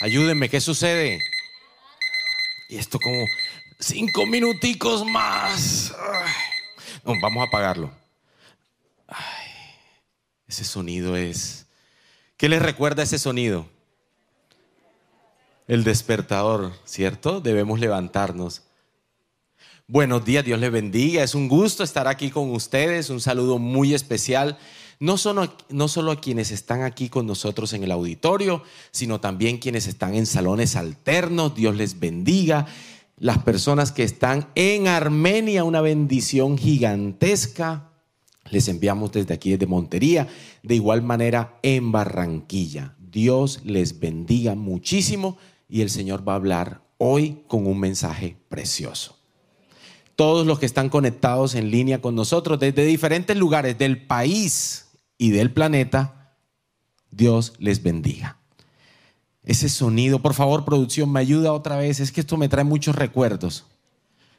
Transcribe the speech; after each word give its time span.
Ayúdenme, 0.00 0.50
¿qué 0.50 0.60
sucede? 0.60 1.20
Y 2.68 2.76
esto 2.76 2.98
como 2.98 3.24
cinco 3.78 4.26
minuticos 4.26 5.06
más. 5.06 5.94
No, 7.04 7.14
vamos 7.20 7.42
a 7.42 7.48
apagarlo. 7.48 7.90
ese 10.46 10.64
sonido 10.64 11.16
es... 11.16 11.66
¿Qué 12.36 12.50
les 12.50 12.60
recuerda 12.60 13.02
ese 13.02 13.18
sonido? 13.18 13.66
El 15.66 15.82
despertador, 15.84 16.72
¿cierto? 16.84 17.40
Debemos 17.40 17.80
levantarnos. 17.80 18.62
Buenos 19.86 20.24
días, 20.24 20.44
Dios 20.44 20.60
les 20.60 20.70
bendiga. 20.70 21.22
Es 21.22 21.34
un 21.34 21.48
gusto 21.48 21.82
estar 21.82 22.06
aquí 22.06 22.30
con 22.30 22.50
ustedes. 22.50 23.08
Un 23.08 23.20
saludo 23.20 23.58
muy 23.58 23.94
especial 23.94 24.58
no 24.98 25.18
solo, 25.18 25.52
no 25.68 25.88
solo 25.88 26.12
a 26.12 26.20
quienes 26.20 26.50
están 26.50 26.82
aquí 26.82 27.08
con 27.08 27.26
nosotros 27.26 27.72
en 27.72 27.84
el 27.84 27.92
auditorio, 27.92 28.62
sino 28.90 29.20
también 29.20 29.58
quienes 29.58 29.86
están 29.86 30.14
en 30.14 30.26
salones 30.26 30.76
alternos, 30.76 31.54
Dios 31.54 31.76
les 31.76 32.00
bendiga. 32.00 32.66
Las 33.18 33.38
personas 33.38 33.92
que 33.92 34.02
están 34.02 34.48
en 34.54 34.88
Armenia, 34.88 35.64
una 35.64 35.80
bendición 35.80 36.58
gigantesca. 36.58 37.90
Les 38.50 38.68
enviamos 38.68 39.12
desde 39.12 39.34
aquí, 39.34 39.50
desde 39.50 39.66
Montería, 39.66 40.28
de 40.62 40.74
igual 40.74 41.02
manera 41.02 41.58
en 41.62 41.92
Barranquilla. 41.92 42.94
Dios 42.98 43.60
les 43.64 43.98
bendiga 43.98 44.54
muchísimo 44.54 45.36
y 45.68 45.80
el 45.80 45.90
Señor 45.90 46.26
va 46.26 46.34
a 46.34 46.36
hablar 46.36 46.82
hoy 46.98 47.42
con 47.48 47.66
un 47.66 47.78
mensaje 47.80 48.36
precioso. 48.48 49.16
Todos 50.14 50.46
los 50.46 50.58
que 50.58 50.66
están 50.66 50.88
conectados 50.88 51.54
en 51.54 51.70
línea 51.70 52.00
con 52.00 52.14
nosotros 52.14 52.58
desde 52.58 52.86
diferentes 52.86 53.36
lugares 53.36 53.76
del 53.76 54.06
país, 54.06 54.85
y 55.18 55.30
del 55.30 55.52
planeta, 55.52 56.34
Dios 57.10 57.54
les 57.58 57.82
bendiga. 57.82 58.38
Ese 59.44 59.68
sonido, 59.68 60.20
por 60.20 60.34
favor, 60.34 60.64
producción, 60.64 61.12
me 61.12 61.20
ayuda 61.20 61.52
otra 61.52 61.76
vez. 61.76 62.00
Es 62.00 62.10
que 62.12 62.20
esto 62.20 62.36
me 62.36 62.48
trae 62.48 62.64
muchos 62.64 62.96
recuerdos. 62.96 63.64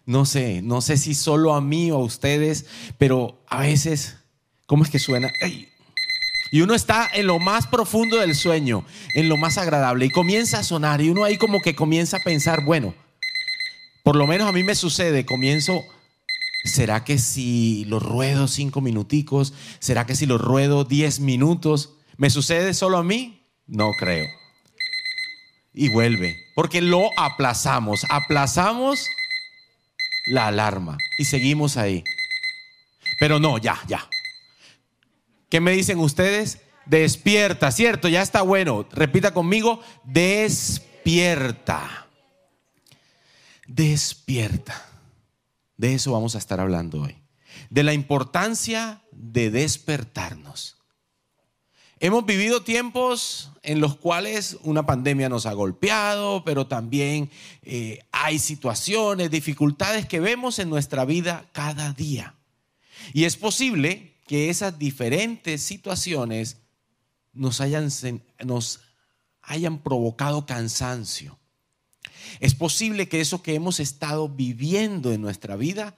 No 0.05 0.25
sé, 0.25 0.61
no 0.61 0.81
sé 0.81 0.97
si 0.97 1.15
solo 1.15 1.53
a 1.53 1.61
mí 1.61 1.91
o 1.91 1.95
a 1.95 2.03
ustedes, 2.03 2.65
pero 2.97 3.41
a 3.47 3.61
veces, 3.61 4.17
¿cómo 4.65 4.83
es 4.83 4.89
que 4.89 4.99
suena? 4.99 5.29
Y 6.51 6.61
uno 6.61 6.73
está 6.73 7.09
en 7.13 7.27
lo 7.27 7.39
más 7.39 7.67
profundo 7.67 8.17
del 8.17 8.35
sueño, 8.35 8.85
en 9.15 9.27
lo 9.27 9.37
más 9.37 9.57
agradable, 9.57 10.05
y 10.05 10.09
comienza 10.09 10.59
a 10.59 10.63
sonar, 10.63 11.01
y 11.01 11.09
uno 11.09 11.25
ahí 11.25 11.37
como 11.37 11.59
que 11.59 11.75
comienza 11.75 12.17
a 12.17 12.21
pensar, 12.21 12.63
bueno, 12.63 12.93
por 14.03 14.15
lo 14.15 14.27
menos 14.27 14.47
a 14.47 14.53
mí 14.53 14.63
me 14.63 14.75
sucede, 14.75 15.25
comienzo 15.25 15.83
¿Será 16.67 17.03
que 17.03 17.17
si 17.17 17.85
lo 17.85 17.99
ruedo 17.99 18.47
cinco 18.47 18.81
minuticos? 18.81 19.53
¿Será 19.79 20.05
que 20.05 20.15
si 20.15 20.25
lo 20.25 20.37
ruedo 20.37 20.83
diez 20.83 21.19
minutos? 21.19 21.93
¿Me 22.17 22.29
sucede 22.29 22.73
solo 22.73 22.97
a 22.97 23.03
mí? 23.03 23.45
No 23.65 23.91
creo. 23.97 24.25
Y 25.73 25.89
vuelve, 25.89 26.35
porque 26.55 26.81
lo 26.81 27.09
aplazamos. 27.17 28.05
Aplazamos 28.09 29.07
la 30.25 30.47
alarma 30.47 30.97
y 31.17 31.25
seguimos 31.25 31.77
ahí. 31.77 32.03
Pero 33.19 33.39
no, 33.39 33.57
ya, 33.57 33.79
ya. 33.87 34.07
¿Qué 35.49 35.59
me 35.59 35.71
dicen 35.71 35.99
ustedes? 35.99 36.59
Despierta, 36.85 37.71
¿cierto? 37.71 38.07
Ya 38.07 38.21
está 38.21 38.41
bueno. 38.41 38.87
Repita 38.91 39.33
conmigo, 39.33 39.81
despierta. 40.03 42.07
Despierta. 43.67 44.85
De 45.77 45.93
eso 45.93 46.11
vamos 46.11 46.35
a 46.35 46.39
estar 46.39 46.59
hablando 46.59 47.03
hoy. 47.03 47.15
De 47.69 47.83
la 47.83 47.93
importancia 47.93 49.03
de 49.11 49.49
despertarnos. 49.51 50.77
Hemos 51.99 52.25
vivido 52.25 52.61
tiempos 52.61 53.51
en 53.63 53.79
los 53.81 53.95
cuales 53.95 54.57
una 54.61 54.85
pandemia 54.85 55.29
nos 55.29 55.47
ha 55.47 55.53
golpeado, 55.53 56.43
pero 56.43 56.67
también 56.67 57.31
eh, 57.63 58.05
hay 58.11 58.37
situaciones, 58.37 59.31
dificultades 59.31 60.05
que 60.05 60.19
vemos 60.19 60.59
en 60.59 60.69
nuestra 60.69 61.05
vida 61.05 61.49
cada 61.53 61.93
día. 61.93 62.35
Y 63.13 63.23
es 63.23 63.35
posible 63.35 64.13
que 64.27 64.49
esas 64.49 64.77
diferentes 64.77 65.63
situaciones 65.63 66.57
nos 67.33 67.61
hayan, 67.61 67.89
nos 68.45 68.81
hayan 69.41 69.79
provocado 69.79 70.45
cansancio, 70.45 71.36
es 72.39 72.55
posible 72.55 73.07
que 73.07 73.21
eso 73.21 73.41
que 73.41 73.55
hemos 73.55 73.79
estado 73.79 74.29
viviendo 74.29 75.11
en 75.11 75.21
nuestra 75.21 75.55
vida 75.55 75.95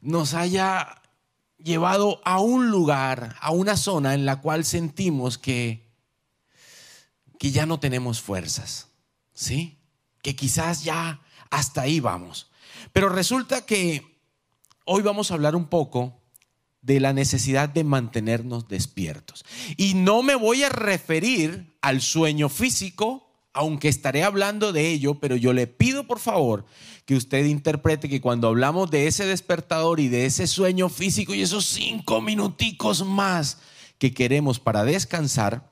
nos 0.00 0.34
haya 0.34 1.02
llevado 1.58 2.20
a 2.24 2.40
un 2.40 2.70
lugar, 2.70 3.36
a 3.40 3.52
una 3.52 3.76
zona 3.76 4.14
en 4.14 4.26
la 4.26 4.40
cual 4.40 4.64
sentimos 4.64 5.38
que, 5.38 5.88
que 7.38 7.50
ya 7.50 7.66
no 7.66 7.80
tenemos 7.80 8.20
fuerzas, 8.20 8.88
¿sí? 9.32 9.78
Que 10.22 10.34
quizás 10.34 10.84
ya 10.84 11.20
hasta 11.50 11.82
ahí 11.82 12.00
vamos. 12.00 12.50
Pero 12.92 13.08
resulta 13.08 13.64
que 13.64 14.18
hoy 14.84 15.02
vamos 15.02 15.30
a 15.30 15.34
hablar 15.34 15.54
un 15.54 15.66
poco 15.66 16.20
de 16.82 16.98
la 16.98 17.12
necesidad 17.12 17.68
de 17.68 17.84
mantenernos 17.84 18.68
despiertos. 18.68 19.44
Y 19.76 19.94
no 19.94 20.22
me 20.22 20.34
voy 20.34 20.64
a 20.64 20.68
referir 20.68 21.76
al 21.80 22.02
sueño 22.02 22.48
físico, 22.48 23.31
aunque 23.52 23.88
estaré 23.88 24.24
hablando 24.24 24.72
de 24.72 24.88
ello, 24.88 25.14
pero 25.14 25.36
yo 25.36 25.52
le 25.52 25.66
pido 25.66 26.06
por 26.06 26.18
favor 26.18 26.64
que 27.04 27.16
usted 27.16 27.44
interprete 27.44 28.08
que 28.08 28.20
cuando 28.20 28.48
hablamos 28.48 28.90
de 28.90 29.06
ese 29.06 29.26
despertador 29.26 30.00
y 30.00 30.08
de 30.08 30.26
ese 30.26 30.46
sueño 30.46 30.88
físico 30.88 31.34
y 31.34 31.42
esos 31.42 31.66
cinco 31.66 32.20
minuticos 32.20 33.04
más 33.04 33.58
que 33.98 34.14
queremos 34.14 34.58
para 34.58 34.84
descansar, 34.84 35.70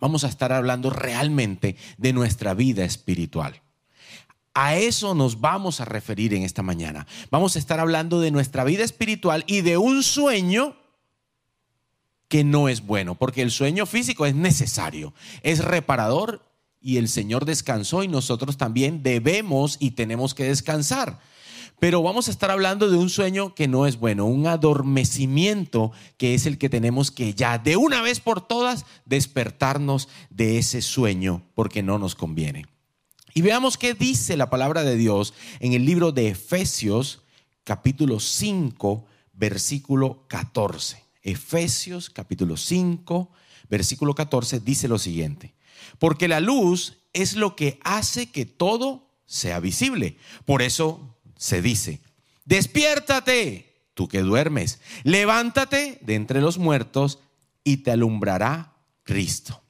vamos 0.00 0.24
a 0.24 0.28
estar 0.28 0.52
hablando 0.52 0.90
realmente 0.90 1.76
de 1.98 2.12
nuestra 2.12 2.54
vida 2.54 2.84
espiritual. 2.84 3.60
A 4.54 4.76
eso 4.76 5.14
nos 5.14 5.40
vamos 5.40 5.80
a 5.80 5.84
referir 5.84 6.32
en 6.32 6.42
esta 6.42 6.62
mañana. 6.62 7.06
Vamos 7.30 7.56
a 7.56 7.58
estar 7.58 7.78
hablando 7.78 8.20
de 8.20 8.30
nuestra 8.30 8.64
vida 8.64 8.84
espiritual 8.84 9.44
y 9.46 9.60
de 9.60 9.76
un 9.76 10.02
sueño 10.02 10.76
que 12.28 12.42
no 12.42 12.68
es 12.68 12.86
bueno, 12.86 13.14
porque 13.16 13.42
el 13.42 13.50
sueño 13.50 13.84
físico 13.86 14.26
es 14.26 14.34
necesario, 14.34 15.12
es 15.42 15.64
reparador 15.64 16.42
y 16.80 16.98
el 16.98 17.08
Señor 17.08 17.44
descansó 17.44 18.02
y 18.02 18.08
nosotros 18.08 18.56
también 18.56 19.02
debemos 19.02 19.76
y 19.80 19.92
tenemos 19.92 20.34
que 20.34 20.44
descansar. 20.44 21.18
Pero 21.78 22.02
vamos 22.02 22.28
a 22.28 22.30
estar 22.30 22.50
hablando 22.50 22.88
de 22.88 22.96
un 22.96 23.10
sueño 23.10 23.54
que 23.54 23.68
no 23.68 23.86
es 23.86 23.98
bueno, 23.98 24.24
un 24.24 24.46
adormecimiento 24.46 25.92
que 26.16 26.34
es 26.34 26.46
el 26.46 26.56
que 26.56 26.70
tenemos 26.70 27.10
que 27.10 27.34
ya 27.34 27.58
de 27.58 27.76
una 27.76 28.00
vez 28.00 28.20
por 28.20 28.46
todas 28.46 28.86
despertarnos 29.04 30.08
de 30.30 30.56
ese 30.56 30.80
sueño 30.80 31.42
porque 31.54 31.82
no 31.82 31.98
nos 31.98 32.14
conviene. 32.14 32.66
Y 33.34 33.42
veamos 33.42 33.76
qué 33.76 33.92
dice 33.92 34.38
la 34.38 34.48
palabra 34.48 34.84
de 34.84 34.96
Dios 34.96 35.34
en 35.60 35.74
el 35.74 35.84
libro 35.84 36.12
de 36.12 36.28
Efesios 36.28 37.20
capítulo 37.64 38.20
5 38.20 39.04
versículo 39.34 40.24
14. 40.28 41.02
Efesios 41.22 42.08
capítulo 42.08 42.56
5 42.56 43.30
versículo 43.68 44.14
14 44.14 44.60
dice 44.60 44.88
lo 44.88 44.98
siguiente. 44.98 45.55
Porque 45.98 46.28
la 46.28 46.40
luz 46.40 46.98
es 47.12 47.34
lo 47.34 47.56
que 47.56 47.80
hace 47.82 48.30
que 48.30 48.46
todo 48.46 49.10
sea 49.26 49.60
visible. 49.60 50.16
Por 50.44 50.62
eso 50.62 51.16
se 51.36 51.62
dice, 51.62 52.00
despiértate, 52.44 53.74
tú 53.94 54.08
que 54.08 54.20
duermes, 54.20 54.80
levántate 55.02 55.98
de 56.02 56.14
entre 56.14 56.40
los 56.40 56.58
muertos 56.58 57.18
y 57.64 57.78
te 57.78 57.90
alumbrará 57.90 58.74
Cristo. 59.02 59.62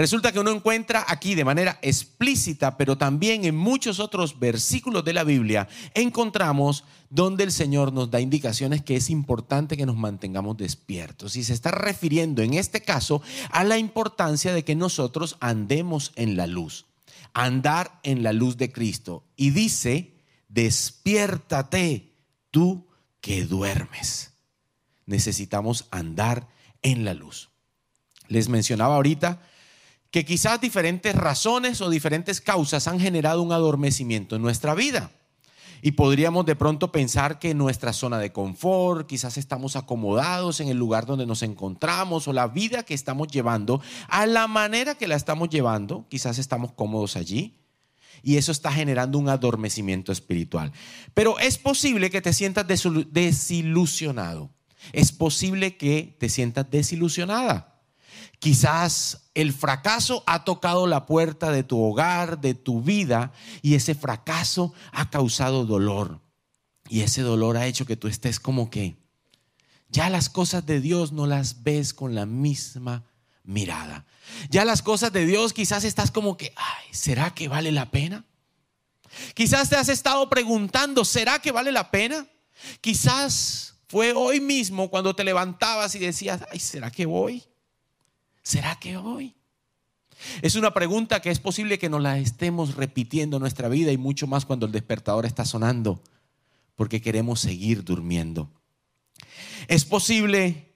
Resulta 0.00 0.32
que 0.32 0.40
uno 0.40 0.50
encuentra 0.50 1.04
aquí 1.06 1.34
de 1.34 1.44
manera 1.44 1.78
explícita, 1.82 2.78
pero 2.78 2.96
también 2.96 3.44
en 3.44 3.54
muchos 3.54 4.00
otros 4.00 4.38
versículos 4.38 5.04
de 5.04 5.12
la 5.12 5.24
Biblia, 5.24 5.68
encontramos 5.92 6.84
donde 7.10 7.44
el 7.44 7.52
Señor 7.52 7.92
nos 7.92 8.10
da 8.10 8.18
indicaciones 8.18 8.82
que 8.82 8.96
es 8.96 9.10
importante 9.10 9.76
que 9.76 9.84
nos 9.84 9.96
mantengamos 9.96 10.56
despiertos. 10.56 11.36
Y 11.36 11.44
se 11.44 11.52
está 11.52 11.70
refiriendo 11.70 12.40
en 12.40 12.54
este 12.54 12.80
caso 12.80 13.20
a 13.50 13.62
la 13.62 13.76
importancia 13.76 14.54
de 14.54 14.64
que 14.64 14.74
nosotros 14.74 15.36
andemos 15.38 16.12
en 16.16 16.34
la 16.34 16.46
luz, 16.46 16.86
andar 17.34 18.00
en 18.02 18.22
la 18.22 18.32
luz 18.32 18.56
de 18.56 18.72
Cristo. 18.72 19.24
Y 19.36 19.50
dice, 19.50 20.14
despiértate 20.48 22.14
tú 22.50 22.86
que 23.20 23.44
duermes. 23.44 24.32
Necesitamos 25.04 25.88
andar 25.90 26.48
en 26.80 27.04
la 27.04 27.12
luz. 27.12 27.50
Les 28.28 28.48
mencionaba 28.48 28.94
ahorita 28.94 29.42
que 30.10 30.24
quizás 30.24 30.60
diferentes 30.60 31.14
razones 31.14 31.80
o 31.80 31.90
diferentes 31.90 32.40
causas 32.40 32.88
han 32.88 33.00
generado 33.00 33.42
un 33.42 33.52
adormecimiento 33.52 34.36
en 34.36 34.42
nuestra 34.42 34.74
vida. 34.74 35.10
Y 35.82 35.92
podríamos 35.92 36.44
de 36.44 36.56
pronto 36.56 36.92
pensar 36.92 37.38
que 37.38 37.54
nuestra 37.54 37.92
zona 37.92 38.18
de 38.18 38.32
confort, 38.32 39.06
quizás 39.06 39.38
estamos 39.38 39.76
acomodados 39.76 40.60
en 40.60 40.68
el 40.68 40.76
lugar 40.76 41.06
donde 41.06 41.26
nos 41.26 41.42
encontramos 41.42 42.28
o 42.28 42.32
la 42.32 42.48
vida 42.48 42.82
que 42.82 42.92
estamos 42.92 43.28
llevando, 43.28 43.80
a 44.08 44.26
la 44.26 44.46
manera 44.46 44.94
que 44.96 45.08
la 45.08 45.16
estamos 45.16 45.48
llevando, 45.48 46.06
quizás 46.10 46.38
estamos 46.38 46.72
cómodos 46.72 47.16
allí. 47.16 47.56
Y 48.22 48.36
eso 48.36 48.52
está 48.52 48.70
generando 48.70 49.16
un 49.18 49.30
adormecimiento 49.30 50.12
espiritual. 50.12 50.72
Pero 51.14 51.38
es 51.38 51.56
posible 51.56 52.10
que 52.10 52.20
te 52.20 52.34
sientas 52.34 52.66
desilusionado. 52.66 54.50
Es 54.92 55.12
posible 55.12 55.78
que 55.78 56.16
te 56.18 56.28
sientas 56.28 56.70
desilusionada. 56.70 57.69
Quizás 58.38 59.30
el 59.34 59.52
fracaso 59.52 60.22
ha 60.26 60.44
tocado 60.44 60.86
la 60.86 61.06
puerta 61.06 61.50
de 61.50 61.62
tu 61.62 61.82
hogar, 61.82 62.40
de 62.40 62.54
tu 62.54 62.82
vida, 62.82 63.32
y 63.62 63.74
ese 63.74 63.94
fracaso 63.94 64.72
ha 64.92 65.10
causado 65.10 65.64
dolor. 65.64 66.20
Y 66.88 67.00
ese 67.02 67.22
dolor 67.22 67.56
ha 67.56 67.66
hecho 67.66 67.86
que 67.86 67.96
tú 67.96 68.08
estés 68.08 68.40
como 68.40 68.70
que 68.70 68.96
ya 69.88 70.08
las 70.08 70.28
cosas 70.28 70.66
de 70.66 70.80
Dios 70.80 71.12
no 71.12 71.26
las 71.26 71.62
ves 71.62 71.94
con 71.94 72.14
la 72.14 72.26
misma 72.26 73.04
mirada. 73.44 74.06
Ya 74.48 74.64
las 74.64 74.82
cosas 74.82 75.12
de 75.12 75.26
Dios 75.26 75.52
quizás 75.52 75.84
estás 75.84 76.10
como 76.10 76.36
que, 76.36 76.52
ay, 76.56 76.86
¿será 76.92 77.34
que 77.34 77.48
vale 77.48 77.72
la 77.72 77.90
pena? 77.90 78.24
Quizás 79.34 79.68
te 79.68 79.76
has 79.76 79.88
estado 79.88 80.28
preguntando, 80.30 81.04
¿será 81.04 81.40
que 81.40 81.50
vale 81.52 81.72
la 81.72 81.90
pena? 81.90 82.26
Quizás 82.80 83.74
fue 83.88 84.12
hoy 84.12 84.40
mismo 84.40 84.88
cuando 84.88 85.16
te 85.16 85.24
levantabas 85.24 85.94
y 85.96 85.98
decías, 85.98 86.42
ay, 86.52 86.60
¿será 86.60 86.90
que 86.90 87.06
voy? 87.06 87.44
¿Será 88.42 88.78
que 88.78 88.96
hoy? 88.96 89.34
Es 90.42 90.54
una 90.54 90.72
pregunta 90.74 91.20
que 91.20 91.30
es 91.30 91.38
posible 91.38 91.78
que 91.78 91.88
nos 91.88 92.02
la 92.02 92.18
estemos 92.18 92.74
repitiendo 92.74 93.36
en 93.36 93.40
nuestra 93.42 93.68
vida 93.68 93.92
y 93.92 93.96
mucho 93.96 94.26
más 94.26 94.44
cuando 94.44 94.66
el 94.66 94.72
despertador 94.72 95.26
está 95.26 95.44
sonando, 95.44 96.02
porque 96.76 97.00
queremos 97.00 97.40
seguir 97.40 97.84
durmiendo. 97.84 98.50
Es 99.68 99.84
posible 99.84 100.74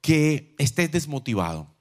que 0.00 0.54
estés 0.58 0.92
desmotivado, 0.92 1.74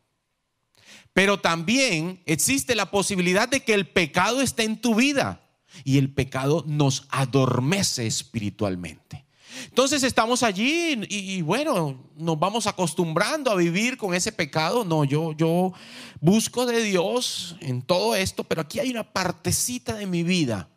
pero 1.14 1.40
también 1.40 2.22
existe 2.25 2.75
la 2.75 2.90
posibilidad 2.90 3.48
de 3.48 3.64
que 3.64 3.74
el 3.74 3.88
pecado 3.88 4.42
esté 4.42 4.64
en 4.64 4.80
tu 4.80 4.96
vida 4.96 5.42
y 5.84 5.98
el 5.98 6.14
pecado 6.14 6.64
nos 6.68 7.08
adormece 7.10 8.08
espiritualmente. 8.08 9.25
Entonces 9.65 10.03
estamos 10.03 10.44
allí 10.44 11.01
y, 11.09 11.41
bueno, 11.41 11.97
nos 12.15 12.39
vamos 12.39 12.67
acostumbrando 12.67 13.51
a 13.51 13.55
vivir 13.55 13.97
con 13.97 14.13
ese 14.13 14.31
pecado. 14.31 14.85
No, 14.85 15.03
yo, 15.03 15.33
yo 15.33 15.73
busco 16.21 16.65
de 16.65 16.83
Dios 16.83 17.55
en 17.59 17.81
todo 17.81 18.15
esto, 18.15 18.44
pero 18.44 18.61
aquí 18.61 18.79
hay 18.79 18.89
una 18.89 19.11
partecita 19.11 19.95
de 19.95 20.05
mi 20.05 20.23
vida 20.23 20.69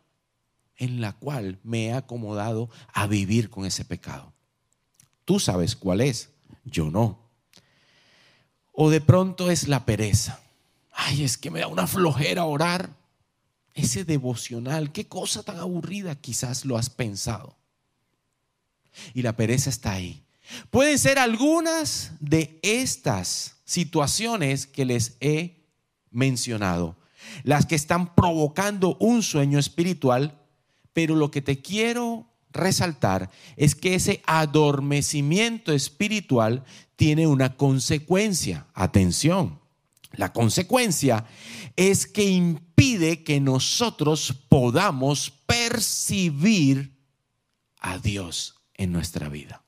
en 0.77 1.01
la 1.01 1.13
cual 1.13 1.59
me 1.63 1.87
he 1.87 1.93
acomodado 1.93 2.69
a 2.93 3.07
vivir 3.07 3.49
con 3.49 3.65
ese 3.65 3.85
pecado. 3.85 4.33
Tú 5.25 5.39
sabes 5.39 5.75
cuál 5.75 6.01
es, 6.01 6.29
yo 6.63 6.89
no. 6.89 7.19
O 8.71 8.89
de 8.89 9.01
pronto 9.01 9.49
es 9.49 9.67
la 9.67 9.85
pereza. 9.85 10.39
Ay, 10.91 11.23
es 11.23 11.37
que 11.37 11.51
me 11.51 11.59
da 11.59 11.67
una 11.67 11.87
flojera 11.87 12.45
orar. 12.45 12.95
Ese 13.73 14.05
devocional, 14.05 14.91
qué 14.91 15.07
cosa 15.07 15.43
tan 15.43 15.59
aburrida 15.59 16.15
quizás 16.15 16.65
lo 16.65 16.77
has 16.77 16.89
pensado 16.89 17.57
y 19.13 19.21
la 19.21 19.35
pereza 19.35 19.69
está 19.69 19.93
ahí. 19.93 20.23
Pueden 20.69 20.97
ser 20.97 21.19
algunas 21.19 22.13
de 22.19 22.59
estas 22.61 23.57
situaciones 23.65 24.65
que 24.65 24.85
les 24.85 25.17
he 25.19 25.65
mencionado, 26.11 26.97
las 27.43 27.65
que 27.65 27.75
están 27.75 28.15
provocando 28.15 28.95
un 28.99 29.23
sueño 29.23 29.59
espiritual, 29.59 30.39
pero 30.93 31.15
lo 31.15 31.31
que 31.31 31.41
te 31.41 31.61
quiero 31.61 32.27
resaltar 32.51 33.29
es 33.57 33.75
que 33.75 33.95
ese 33.95 34.21
adormecimiento 34.25 35.73
espiritual 35.73 36.63
tiene 36.95 37.27
una 37.27 37.55
consecuencia. 37.55 38.67
Atención, 38.73 39.59
la 40.13 40.31
consecuencia 40.31 41.25
es 41.75 42.07
que 42.07 42.23
impide 42.23 43.23
que 43.23 43.41
nosotros 43.41 44.33
podamos 44.47 45.29
percibir 45.45 46.97
a 47.79 47.99
Dios 47.99 48.56
en 48.77 48.91
nuestra 48.91 49.29
vida. 49.29 49.63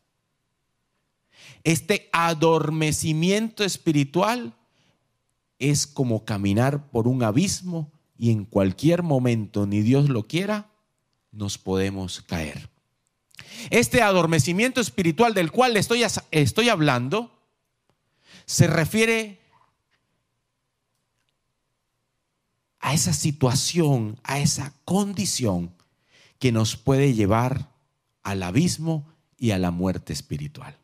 Este 1.63 2.09
adormecimiento 2.13 3.63
espiritual 3.63 4.55
es 5.57 5.87
como 5.87 6.23
caminar 6.23 6.89
por 6.89 7.07
un 7.07 7.23
abismo 7.23 7.91
y 8.17 8.31
en 8.31 8.45
cualquier 8.45 9.03
momento, 9.03 9.65
ni 9.65 9.81
Dios 9.81 10.09
lo 10.09 10.27
quiera, 10.27 10.69
nos 11.31 11.57
podemos 11.57 12.21
caer. 12.21 12.69
Este 13.69 14.01
adormecimiento 14.01 14.81
espiritual 14.81 15.33
del 15.33 15.51
cual 15.51 15.77
estoy, 15.77 16.03
estoy 16.31 16.69
hablando 16.69 17.31
se 18.45 18.67
refiere 18.67 19.39
a 22.79 22.93
esa 22.93 23.13
situación, 23.13 24.19
a 24.23 24.39
esa 24.39 24.73
condición 24.85 25.75
que 26.39 26.51
nos 26.51 26.75
puede 26.75 27.13
llevar 27.13 27.69
al 28.23 28.43
abismo 28.43 29.07
y 29.37 29.51
a 29.51 29.57
la 29.57 29.71
muerte 29.71 30.13
espiritual. 30.13 30.77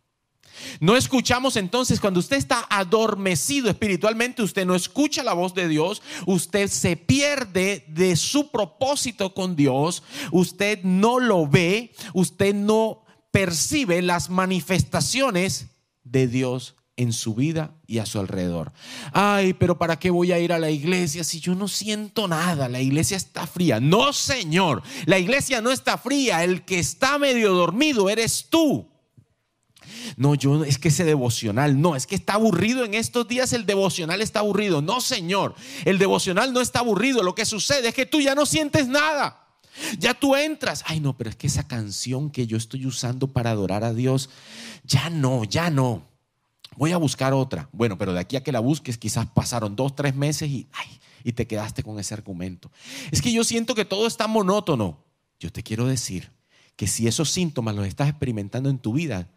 No 0.79 0.95
escuchamos 0.95 1.57
entonces, 1.57 1.99
cuando 1.99 2.19
usted 2.19 2.37
está 2.37 2.65
adormecido 2.69 3.69
espiritualmente, 3.69 4.41
usted 4.41 4.65
no 4.65 4.75
escucha 4.75 5.23
la 5.23 5.33
voz 5.33 5.53
de 5.53 5.67
Dios, 5.67 6.01
usted 6.25 6.69
se 6.69 6.95
pierde 6.95 7.83
de 7.89 8.15
su 8.15 8.51
propósito 8.51 9.33
con 9.33 9.55
Dios, 9.55 10.03
usted 10.31 10.81
no 10.83 11.19
lo 11.19 11.47
ve, 11.47 11.93
usted 12.13 12.55
no 12.55 13.03
percibe 13.31 14.01
las 14.01 14.29
manifestaciones 14.29 15.67
de 16.03 16.27
Dios 16.27 16.75
en 16.97 17.13
su 17.13 17.35
vida 17.35 17.75
y 17.87 17.97
a 17.97 18.05
su 18.05 18.19
alrededor. 18.19 18.71
Ay, 19.11 19.53
pero 19.53 19.77
¿para 19.77 19.99
qué 19.99 20.09
voy 20.09 20.31
a 20.31 20.39
ir 20.39 20.53
a 20.53 20.59
la 20.59 20.71
iglesia 20.71 21.23
si 21.23 21.39
yo 21.39 21.55
no 21.55 21.67
siento 21.67 22.27
nada? 22.27 22.69
La 22.69 22.81
iglesia 22.81 23.17
está 23.17 23.45
fría. 23.47 23.79
No, 23.79 24.13
Señor, 24.13 24.81
la 25.05 25.19
iglesia 25.19 25.61
no 25.61 25.71
está 25.71 25.97
fría. 25.97 26.43
El 26.43 26.63
que 26.63 26.79
está 26.79 27.17
medio 27.17 27.53
dormido 27.53 28.09
eres 28.09 28.47
tú. 28.49 28.89
No, 30.17 30.35
yo 30.35 30.63
es 30.63 30.77
que 30.77 30.87
ese 30.87 31.03
devocional, 31.03 31.79
no, 31.79 31.95
es 31.95 32.07
que 32.07 32.15
está 32.15 32.33
aburrido 32.33 32.85
en 32.85 32.93
estos 32.93 33.27
días, 33.27 33.53
el 33.53 33.65
devocional 33.65 34.21
está 34.21 34.39
aburrido. 34.39 34.81
No, 34.81 35.01
Señor, 35.01 35.55
el 35.83 35.97
devocional 35.97 36.53
no 36.53 36.61
está 36.61 36.79
aburrido. 36.79 37.23
Lo 37.23 37.35
que 37.35 37.45
sucede 37.45 37.89
es 37.89 37.93
que 37.93 38.05
tú 38.05 38.21
ya 38.21 38.35
no 38.35 38.45
sientes 38.45 38.87
nada. 38.87 39.41
Ya 39.99 40.13
tú 40.13 40.37
entras. 40.37 40.83
Ay, 40.87 41.01
no, 41.01 41.17
pero 41.17 41.29
es 41.29 41.35
que 41.35 41.47
esa 41.47 41.67
canción 41.67 42.29
que 42.29 42.47
yo 42.47 42.55
estoy 42.55 42.85
usando 42.85 43.27
para 43.27 43.51
adorar 43.51 43.83
a 43.83 43.93
Dios, 43.93 44.29
ya 44.85 45.09
no, 45.09 45.43
ya 45.43 45.69
no 45.69 46.14
voy 46.77 46.91
a 46.91 46.97
buscar 46.97 47.33
otra. 47.33 47.69
Bueno, 47.71 47.97
pero 47.97 48.13
de 48.13 48.19
aquí 48.19 48.35
a 48.35 48.43
que 48.43 48.51
la 48.51 48.59
busques, 48.59 48.97
quizás 48.97 49.27
pasaron 49.27 49.75
dos, 49.75 49.95
tres 49.95 50.15
meses 50.15 50.49
y, 50.49 50.67
y 51.23 51.33
te 51.33 51.47
quedaste 51.47 51.83
con 51.83 51.99
ese 51.99 52.13
argumento. 52.13 52.71
Es 53.11 53.21
que 53.21 53.31
yo 53.31 53.43
siento 53.43 53.75
que 53.75 53.85
todo 53.85 54.07
está 54.07 54.27
monótono. 54.27 55.03
Yo 55.39 55.51
te 55.51 55.63
quiero 55.63 55.85
decir 55.87 56.31
que 56.75 56.87
si 56.87 57.07
esos 57.07 57.31
síntomas 57.31 57.75
los 57.75 57.87
estás 57.87 58.09
experimentando 58.09 58.69
en 58.69 58.79
tu 58.79 58.93
vida, 58.93 59.29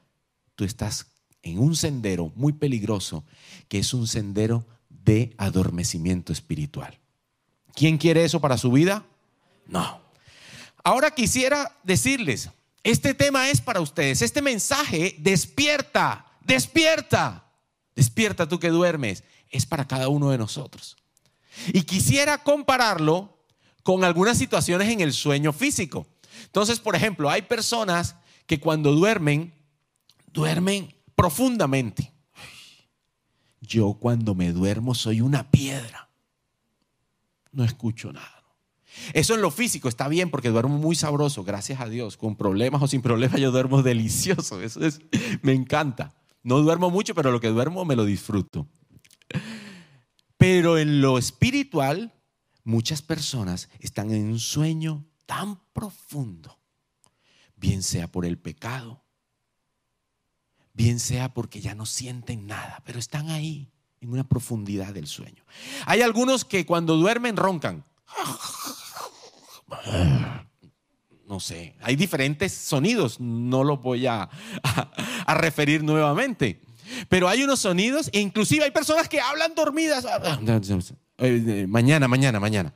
tú 0.55 0.64
estás 0.64 1.06
en 1.43 1.58
un 1.58 1.76
sendero 1.76 2.32
muy 2.35 2.52
peligroso, 2.52 3.25
que 3.69 3.79
es 3.79 3.94
un 3.94 4.06
sendero 4.06 4.67
de 4.88 5.35
adormecimiento 5.38 6.32
espiritual. 6.32 6.99
¿Quién 7.75 7.96
quiere 7.96 8.25
eso 8.25 8.40
para 8.40 8.58
su 8.58 8.73
vida? 8.73 9.05
No. 9.66 10.00
Ahora 10.83 11.11
quisiera 11.11 11.76
decirles, 11.85 12.50
este 12.83 13.14
tema 13.14 13.50
es 13.50 13.61
para 13.61 13.80
ustedes, 13.80 14.23
este 14.23 14.42
mensaje 14.42 15.16
despierta 15.18 16.27
despierta, 16.49 17.52
despierta 17.95 18.49
tú 18.49 18.59
que 18.59 18.71
duermes, 18.71 19.23
es 19.50 19.67
para 19.67 19.87
cada 19.87 20.09
uno 20.09 20.31
de 20.31 20.38
nosotros. 20.38 20.97
Y 21.69 21.83
quisiera 21.83 22.43
compararlo 22.43 23.38
con 23.83 24.02
algunas 24.02 24.38
situaciones 24.38 24.88
en 24.88 25.00
el 25.00 25.12
sueño 25.12 25.52
físico. 25.52 26.07
Entonces, 26.45 26.81
por 26.81 26.97
ejemplo, 26.97 27.31
hay 27.31 27.43
personas 27.43 28.17
que 28.47 28.59
cuando 28.59 28.93
duermen, 28.93 29.55
duermen 30.33 30.95
profundamente. 31.14 32.12
Yo 33.61 33.95
cuando 33.95 34.35
me 34.35 34.52
duermo 34.52 34.95
soy 34.95 35.21
una 35.21 35.50
piedra. 35.50 36.09
No 37.52 37.64
escucho 37.64 38.12
nada. 38.12 38.45
Eso 39.12 39.35
en 39.35 39.43
lo 39.43 39.50
físico 39.50 39.88
está 39.88 40.09
bien 40.09 40.31
porque 40.31 40.49
duermo 40.49 40.78
muy 40.78 40.97
sabroso, 40.97 41.45
gracias 41.45 41.81
a 41.81 41.88
Dios. 41.88 42.17
Con 42.17 42.37
problemas 42.37 42.83
o 42.83 42.88
sin 42.88 43.02
problemas 43.02 43.40
yo 43.40 43.50
duermo 43.50 43.83
delicioso. 43.83 44.61
Eso 44.62 44.85
es, 44.85 45.00
me 45.43 45.52
encanta. 45.52 46.18
No 46.49 46.62
duermo 46.62 46.88
mucho, 46.88 47.14
pero 47.14 47.31
lo 47.31 47.40
que 47.40 47.49
duermo 47.49 47.85
me 47.85 47.95
lo 47.95 48.07
disfruto. 48.07 48.67
Pero 50.38 50.78
en 50.78 51.02
lo 51.02 51.19
espiritual, 51.19 52.14
muchas 52.64 53.02
personas 53.02 53.69
están 53.81 54.11
en 54.12 54.25
un 54.25 54.38
sueño 54.38 55.05
tan 55.26 55.61
profundo, 55.75 56.59
bien 57.55 57.83
sea 57.83 58.11
por 58.11 58.25
el 58.25 58.38
pecado, 58.38 59.05
bien 60.73 61.00
sea 61.00 61.35
porque 61.35 61.61
ya 61.61 61.75
no 61.75 61.85
sienten 61.85 62.47
nada, 62.47 62.83
pero 62.87 62.99
están 62.99 63.28
ahí 63.28 63.71
en 64.00 64.11
una 64.11 64.26
profundidad 64.26 64.95
del 64.95 65.07
sueño. 65.07 65.45
Hay 65.85 66.00
algunos 66.00 66.47
que 66.47 66.64
cuando 66.64 66.97
duermen 66.97 67.37
roncan 67.37 67.85
no 71.28 71.40
sé, 71.40 71.75
hay 71.82 71.94
diferentes 71.94 72.52
sonidos, 72.52 73.20
no 73.20 73.62
los 73.62 73.82
voy 73.82 74.06
a, 74.06 74.30
referir 75.26 75.85
nuevamente. 75.85 76.62
Pero 77.11 77.28
hay 77.28 77.42
unos 77.42 77.61
sonidos, 77.61 78.08
e 78.14 78.20
inclusive 78.20 78.64
hay 78.64 78.70
personas 78.70 79.11
que 79.11 79.20
hablan 79.20 79.54
dormidas. 79.54 80.06
Mañana, 81.68 82.08
mañana, 82.08 82.40
mañana. 82.40 82.73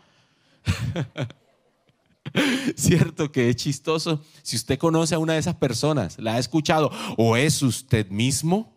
Cierto 2.76 3.32
que 3.32 3.49
es 3.49 3.56
chistoso. 3.56 4.23
Si 4.42 4.56
usted 4.56 4.78
conoce 4.78 5.14
a 5.14 5.18
una 5.18 5.32
de 5.32 5.38
esas 5.38 5.54
personas, 5.54 6.18
la 6.18 6.35
ha 6.35 6.38
escuchado, 6.38 6.90
o 7.16 7.38
es 7.38 7.62
usted 7.62 8.11
mismo, 8.11 8.71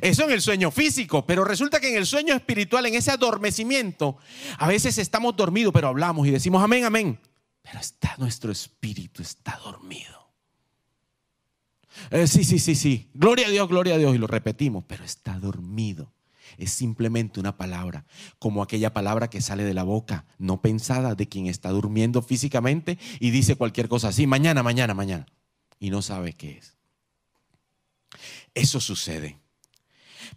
Eso 0.00 0.24
en 0.24 0.30
el 0.30 0.42
sueño 0.42 0.70
físico, 0.70 1.26
pero 1.26 1.44
resulta 1.44 1.80
que 1.80 1.90
en 1.90 1.96
el 1.96 2.06
sueño 2.06 2.34
espiritual, 2.34 2.86
en 2.86 2.94
ese 2.94 3.10
adormecimiento, 3.10 4.16
a 4.58 4.68
veces 4.68 4.98
estamos 4.98 5.36
dormidos, 5.36 5.72
pero 5.72 5.88
hablamos 5.88 6.26
y 6.26 6.30
decimos 6.30 6.62
amén, 6.62 6.84
amén. 6.84 7.18
Pero 7.66 7.80
está 7.80 8.14
nuestro 8.18 8.52
espíritu, 8.52 9.22
está 9.22 9.58
dormido. 9.64 10.30
Eh, 12.12 12.28
sí, 12.28 12.44
sí, 12.44 12.60
sí, 12.60 12.76
sí. 12.76 13.10
Gloria 13.12 13.48
a 13.48 13.50
Dios, 13.50 13.68
gloria 13.68 13.94
a 13.94 13.98
Dios. 13.98 14.14
Y 14.14 14.18
lo 14.18 14.28
repetimos, 14.28 14.84
pero 14.86 15.02
está 15.02 15.36
dormido. 15.40 16.12
Es 16.58 16.70
simplemente 16.70 17.40
una 17.40 17.56
palabra, 17.56 18.06
como 18.38 18.62
aquella 18.62 18.92
palabra 18.92 19.28
que 19.28 19.40
sale 19.40 19.64
de 19.64 19.74
la 19.74 19.82
boca, 19.82 20.26
no 20.38 20.62
pensada 20.62 21.16
de 21.16 21.28
quien 21.28 21.48
está 21.48 21.70
durmiendo 21.70 22.22
físicamente 22.22 22.98
y 23.18 23.30
dice 23.30 23.56
cualquier 23.56 23.88
cosa 23.88 24.08
así, 24.08 24.28
mañana, 24.28 24.62
mañana, 24.62 24.94
mañana. 24.94 25.26
Y 25.80 25.90
no 25.90 26.02
sabe 26.02 26.34
qué 26.34 26.58
es. 26.58 26.76
Eso 28.54 28.80
sucede. 28.80 29.40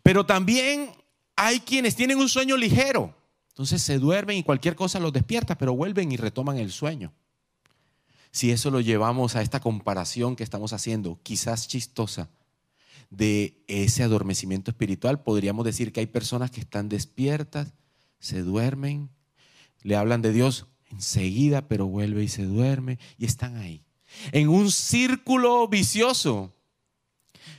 Pero 0.01 0.25
también 0.25 0.89
hay 1.35 1.59
quienes 1.59 1.95
tienen 1.95 2.17
un 2.17 2.27
sueño 2.27 2.57
ligero. 2.57 3.15
Entonces 3.49 3.83
se 3.83 3.99
duermen 3.99 4.37
y 4.37 4.43
cualquier 4.43 4.75
cosa 4.75 4.99
los 4.99 5.13
despierta, 5.13 5.57
pero 5.57 5.75
vuelven 5.75 6.11
y 6.11 6.17
retoman 6.17 6.57
el 6.57 6.71
sueño. 6.71 7.13
Si 8.31 8.51
eso 8.51 8.71
lo 8.71 8.79
llevamos 8.79 9.35
a 9.35 9.41
esta 9.41 9.59
comparación 9.59 10.35
que 10.35 10.43
estamos 10.43 10.73
haciendo, 10.73 11.19
quizás 11.23 11.67
chistosa, 11.67 12.29
de 13.09 13.63
ese 13.67 14.03
adormecimiento 14.03 14.69
espiritual, 14.69 15.23
podríamos 15.23 15.65
decir 15.65 15.91
que 15.91 16.01
hay 16.01 16.05
personas 16.05 16.51
que 16.51 16.61
están 16.61 16.89
despiertas, 16.89 17.73
se 18.19 18.43
duermen, 18.43 19.09
le 19.81 19.95
hablan 19.95 20.21
de 20.21 20.31
Dios 20.31 20.67
enseguida, 20.91 21.67
pero 21.67 21.87
vuelve 21.87 22.23
y 22.23 22.27
se 22.27 22.43
duerme 22.43 22.99
y 23.17 23.25
están 23.25 23.57
ahí. 23.57 23.83
En 24.31 24.49
un 24.49 24.71
círculo 24.71 25.67
vicioso 25.67 26.53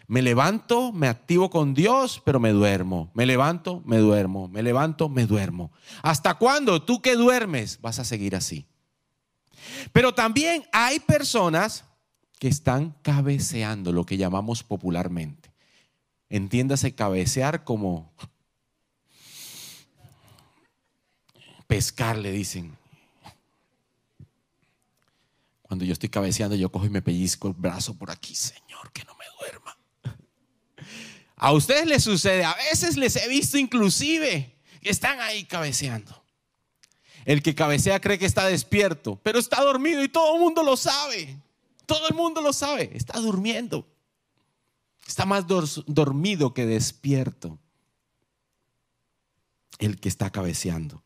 me 0.06 0.22
levanto, 0.22 0.92
me 0.92 1.06
activo 1.06 1.50
con 1.50 1.72
Dios, 1.72 2.20
pero 2.24 2.40
me 2.40 2.50
duermo. 2.50 3.12
Me 3.14 3.26
levanto, 3.26 3.80
me 3.86 3.98
duermo. 3.98 4.48
Me 4.48 4.62
levanto, 4.62 5.08
me 5.08 5.24
duermo. 5.24 5.70
¿Hasta 6.02 6.34
cuándo 6.34 6.82
tú 6.82 7.00
que 7.00 7.14
duermes 7.14 7.80
vas 7.80 8.00
a 8.00 8.04
seguir 8.04 8.34
así? 8.34 8.66
Pero 9.92 10.14
también 10.14 10.64
hay 10.72 11.00
personas 11.00 11.84
que 12.38 12.48
están 12.48 12.96
cabeceando, 13.02 13.92
lo 13.92 14.06
que 14.06 14.16
llamamos 14.16 14.62
popularmente. 14.62 15.52
Entiéndase 16.28 16.94
cabecear 16.94 17.64
como 17.64 18.12
pescar, 21.66 22.16
le 22.16 22.32
dicen. 22.32 22.76
Cuando 25.62 25.84
yo 25.84 25.92
estoy 25.92 26.08
cabeceando, 26.08 26.56
yo 26.56 26.72
cojo 26.72 26.86
y 26.86 26.90
me 26.90 27.02
pellizco 27.02 27.46
el 27.48 27.54
brazo 27.54 27.96
por 27.96 28.10
aquí, 28.10 28.34
Señor, 28.34 28.90
que 28.92 29.04
no 29.04 29.14
me 29.14 29.24
duerma. 29.38 29.76
A 31.36 31.52
ustedes 31.52 31.86
les 31.86 32.02
sucede, 32.02 32.44
a 32.44 32.54
veces 32.54 32.96
les 32.96 33.16
he 33.16 33.28
visto 33.28 33.56
inclusive 33.56 34.56
que 34.82 34.90
están 34.90 35.20
ahí 35.20 35.44
cabeceando. 35.44 36.24
El 37.24 37.42
que 37.42 37.54
cabecea 37.54 38.00
cree 38.00 38.18
que 38.18 38.26
está 38.26 38.46
despierto, 38.46 39.18
pero 39.22 39.38
está 39.38 39.62
dormido 39.62 40.02
y 40.02 40.08
todo 40.08 40.34
el 40.34 40.40
mundo 40.40 40.62
lo 40.62 40.76
sabe. 40.76 41.38
Todo 41.86 42.08
el 42.08 42.14
mundo 42.14 42.40
lo 42.40 42.52
sabe, 42.52 42.90
está 42.94 43.18
durmiendo. 43.18 43.86
Está 45.06 45.26
más 45.26 45.44
dormido 45.46 46.54
que 46.54 46.66
despierto. 46.66 47.58
El 49.78 49.98
que 49.98 50.08
está 50.08 50.30
cabeceando. 50.30 51.02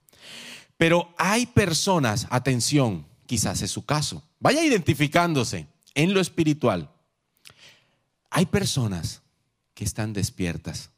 Pero 0.77 1.15
hay 1.17 1.47
personas, 1.47 2.27
atención, 2.31 3.07
quizás 3.27 3.63
es 3.63 3.71
su 3.71 3.85
caso. 3.85 4.23
Vaya 4.41 4.63
identificándose 4.63 5.69
en 5.95 6.13
lo 6.13 6.21
espiritual. 6.21 6.91
Hay 8.31 8.47
personas 8.47 9.23
que 9.75 9.85
están 9.85 10.13
despiertas 10.13 10.91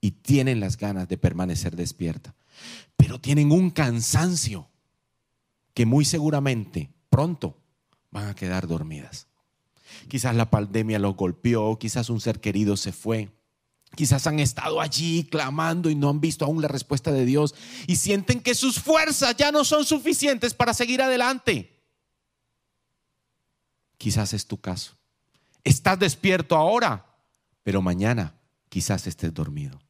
y 0.00 0.10
tienen 0.10 0.60
las 0.60 0.76
ganas 0.76 1.08
de 1.08 1.18
permanecer 1.18 1.76
despierta, 1.76 2.34
pero 2.96 3.20
tienen 3.20 3.52
un 3.52 3.70
cansancio 3.70 4.68
que 5.74 5.86
muy 5.86 6.04
seguramente 6.04 6.90
pronto 7.10 7.56
van 8.10 8.28
a 8.28 8.34
quedar 8.34 8.66
dormidas. 8.66 9.28
Quizás 10.08 10.34
la 10.34 10.50
pandemia 10.50 10.98
los 10.98 11.16
golpeó, 11.16 11.78
quizás 11.78 12.10
un 12.10 12.20
ser 12.20 12.40
querido 12.40 12.76
se 12.76 12.92
fue, 12.92 13.30
quizás 13.94 14.26
han 14.26 14.38
estado 14.38 14.80
allí 14.80 15.24
clamando 15.24 15.90
y 15.90 15.94
no 15.94 16.08
han 16.08 16.20
visto 16.20 16.44
aún 16.44 16.62
la 16.62 16.68
respuesta 16.68 17.12
de 17.12 17.24
Dios 17.24 17.54
y 17.86 17.96
sienten 17.96 18.40
que 18.40 18.54
sus 18.54 18.80
fuerzas 18.80 19.36
ya 19.36 19.52
no 19.52 19.64
son 19.64 19.84
suficientes 19.84 20.54
para 20.54 20.74
seguir 20.74 21.02
adelante. 21.02 21.78
Quizás 23.96 24.32
es 24.32 24.46
tu 24.46 24.60
caso. 24.60 24.96
Estás 25.64 25.98
despierto 25.98 26.56
ahora, 26.56 27.06
pero 27.62 27.82
mañana 27.82 28.34
quizás 28.68 29.06
estés 29.06 29.34
dormido. 29.34 29.80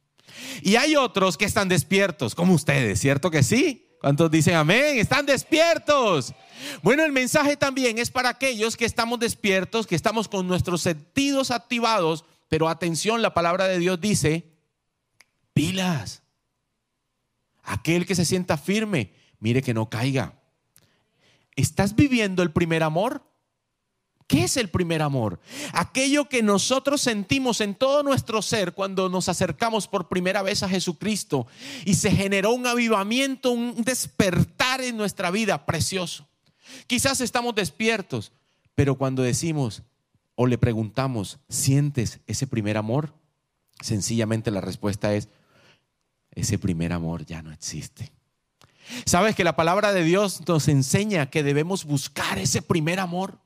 Y 0.61 0.75
hay 0.75 0.95
otros 0.95 1.37
que 1.37 1.45
están 1.45 1.69
despiertos, 1.69 2.35
como 2.35 2.53
ustedes, 2.53 2.99
¿cierto 2.99 3.31
que 3.31 3.43
sí? 3.43 3.85
¿Cuántos 3.99 4.31
dicen 4.31 4.55
amén? 4.55 4.97
Están 4.97 5.25
despiertos. 5.25 6.33
Bueno, 6.81 7.03
el 7.03 7.11
mensaje 7.11 7.57
también 7.57 7.97
es 7.97 8.09
para 8.09 8.29
aquellos 8.29 8.77
que 8.77 8.85
estamos 8.85 9.19
despiertos, 9.19 9.87
que 9.87 9.95
estamos 9.95 10.27
con 10.27 10.47
nuestros 10.47 10.81
sentidos 10.81 11.51
activados, 11.51 12.25
pero 12.47 12.69
atención, 12.69 13.21
la 13.21 13.33
palabra 13.33 13.67
de 13.67 13.79
Dios 13.79 13.99
dice, 13.99 14.51
pilas. 15.53 16.23
Aquel 17.63 18.05
que 18.05 18.15
se 18.15 18.25
sienta 18.25 18.57
firme, 18.57 19.13
mire 19.39 19.61
que 19.61 19.73
no 19.73 19.89
caiga. 19.89 20.33
¿Estás 21.55 21.95
viviendo 21.95 22.41
el 22.41 22.51
primer 22.51 22.83
amor? 22.83 23.28
¿Qué 24.29 24.43
es 24.43 24.57
el 24.57 24.69
primer 24.69 25.01
amor? 25.01 25.39
Aquello 25.73 26.29
que 26.29 26.43
nosotros 26.43 27.01
sentimos 27.01 27.61
en 27.61 27.73
todo 27.73 28.03
nuestro 28.03 28.43
ser 28.43 28.73
cuando 28.73 29.09
nos 29.09 29.27
acercamos 29.27 29.87
por 29.87 30.07
primera 30.07 30.43
vez 30.43 30.61
a 30.61 30.69
Jesucristo 30.69 31.47
y 31.83 31.95
se 31.95 32.11
generó 32.11 32.51
un 32.53 32.67
avivamiento, 32.67 33.49
un 33.49 33.83
despertar 33.83 34.81
en 34.81 34.97
nuestra 34.97 35.31
vida 35.31 35.65
precioso. 35.65 36.27
Quizás 36.85 37.21
estamos 37.21 37.55
despiertos, 37.55 38.31
pero 38.75 38.99
cuando 38.99 39.23
decimos 39.23 39.81
o 40.35 40.45
le 40.45 40.59
preguntamos, 40.59 41.39
¿sientes 41.49 42.19
ese 42.27 42.45
primer 42.45 42.77
amor? 42.77 43.15
Sencillamente 43.81 44.51
la 44.51 44.61
respuesta 44.61 45.15
es, 45.15 45.27
ese 46.35 46.59
primer 46.59 46.93
amor 46.93 47.25
ya 47.25 47.41
no 47.41 47.51
existe. 47.51 48.11
¿Sabes 49.07 49.35
que 49.35 49.43
la 49.43 49.55
palabra 49.55 49.91
de 49.91 50.03
Dios 50.03 50.47
nos 50.47 50.67
enseña 50.67 51.31
que 51.31 51.41
debemos 51.41 51.83
buscar 51.83 52.37
ese 52.37 52.61
primer 52.61 52.99
amor? 52.99 53.39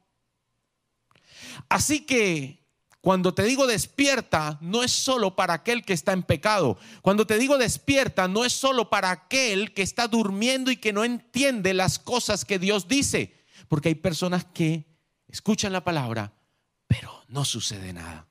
Así 1.70 2.02
que 2.02 2.64
cuando 3.04 3.34
te 3.34 3.44
digo 3.44 3.68
despierta, 3.68 4.58
no 4.62 4.82
es 4.82 4.94
solo 4.94 5.36
para 5.36 5.56
aquel 5.56 5.84
que 5.84 5.92
está 5.92 6.14
en 6.14 6.24
pecado. 6.24 6.78
Cuando 7.02 7.28
te 7.28 7.38
digo 7.38 7.58
despierta, 7.58 8.30
no 8.30 8.46
es 8.46 8.54
solo 8.54 8.90
para 8.90 9.12
aquel 9.12 9.74
que 9.74 9.82
está 9.82 10.08
durmiendo 10.08 10.72
y 10.72 10.78
que 10.78 10.94
no 10.94 11.04
entiende 11.04 11.74
las 11.74 12.00
cosas 12.00 12.46
que 12.46 12.60
Dios 12.60 12.88
dice. 12.88 13.36
Porque 13.68 13.90
hay 13.90 13.96
personas 13.96 14.46
que 14.46 14.86
escuchan 15.28 15.74
la 15.74 15.84
palabra, 15.84 16.32
pero 16.88 17.12
no 17.28 17.44
sucede 17.44 17.92
nada. 17.92 18.26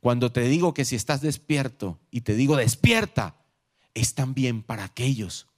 Cuando 0.00 0.32
te 0.32 0.48
digo 0.48 0.72
que 0.72 0.86
si 0.86 0.96
estás 0.96 1.20
despierto 1.20 2.00
y 2.10 2.22
te 2.22 2.34
digo 2.34 2.56
despierta, 2.56 3.36
es 3.92 4.14
también 4.14 4.62
para 4.62 4.84
aquellos 4.84 5.49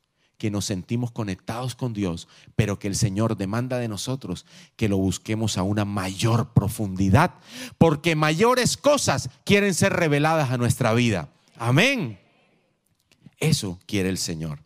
que 0.42 0.50
nos 0.50 0.64
sentimos 0.64 1.12
conectados 1.12 1.76
con 1.76 1.92
Dios, 1.92 2.26
pero 2.56 2.80
que 2.80 2.88
el 2.88 2.96
Señor 2.96 3.36
demanda 3.36 3.78
de 3.78 3.86
nosotros 3.86 4.44
que 4.74 4.88
lo 4.88 4.96
busquemos 4.96 5.56
a 5.56 5.62
una 5.62 5.84
mayor 5.84 6.52
profundidad, 6.52 7.34
porque 7.78 8.16
mayores 8.16 8.76
cosas 8.76 9.30
quieren 9.44 9.72
ser 9.72 9.92
reveladas 9.92 10.50
a 10.50 10.58
nuestra 10.58 10.94
vida. 10.94 11.28
Amén. 11.56 12.18
Eso 13.38 13.78
quiere 13.86 14.08
el 14.08 14.18
Señor. 14.18 14.64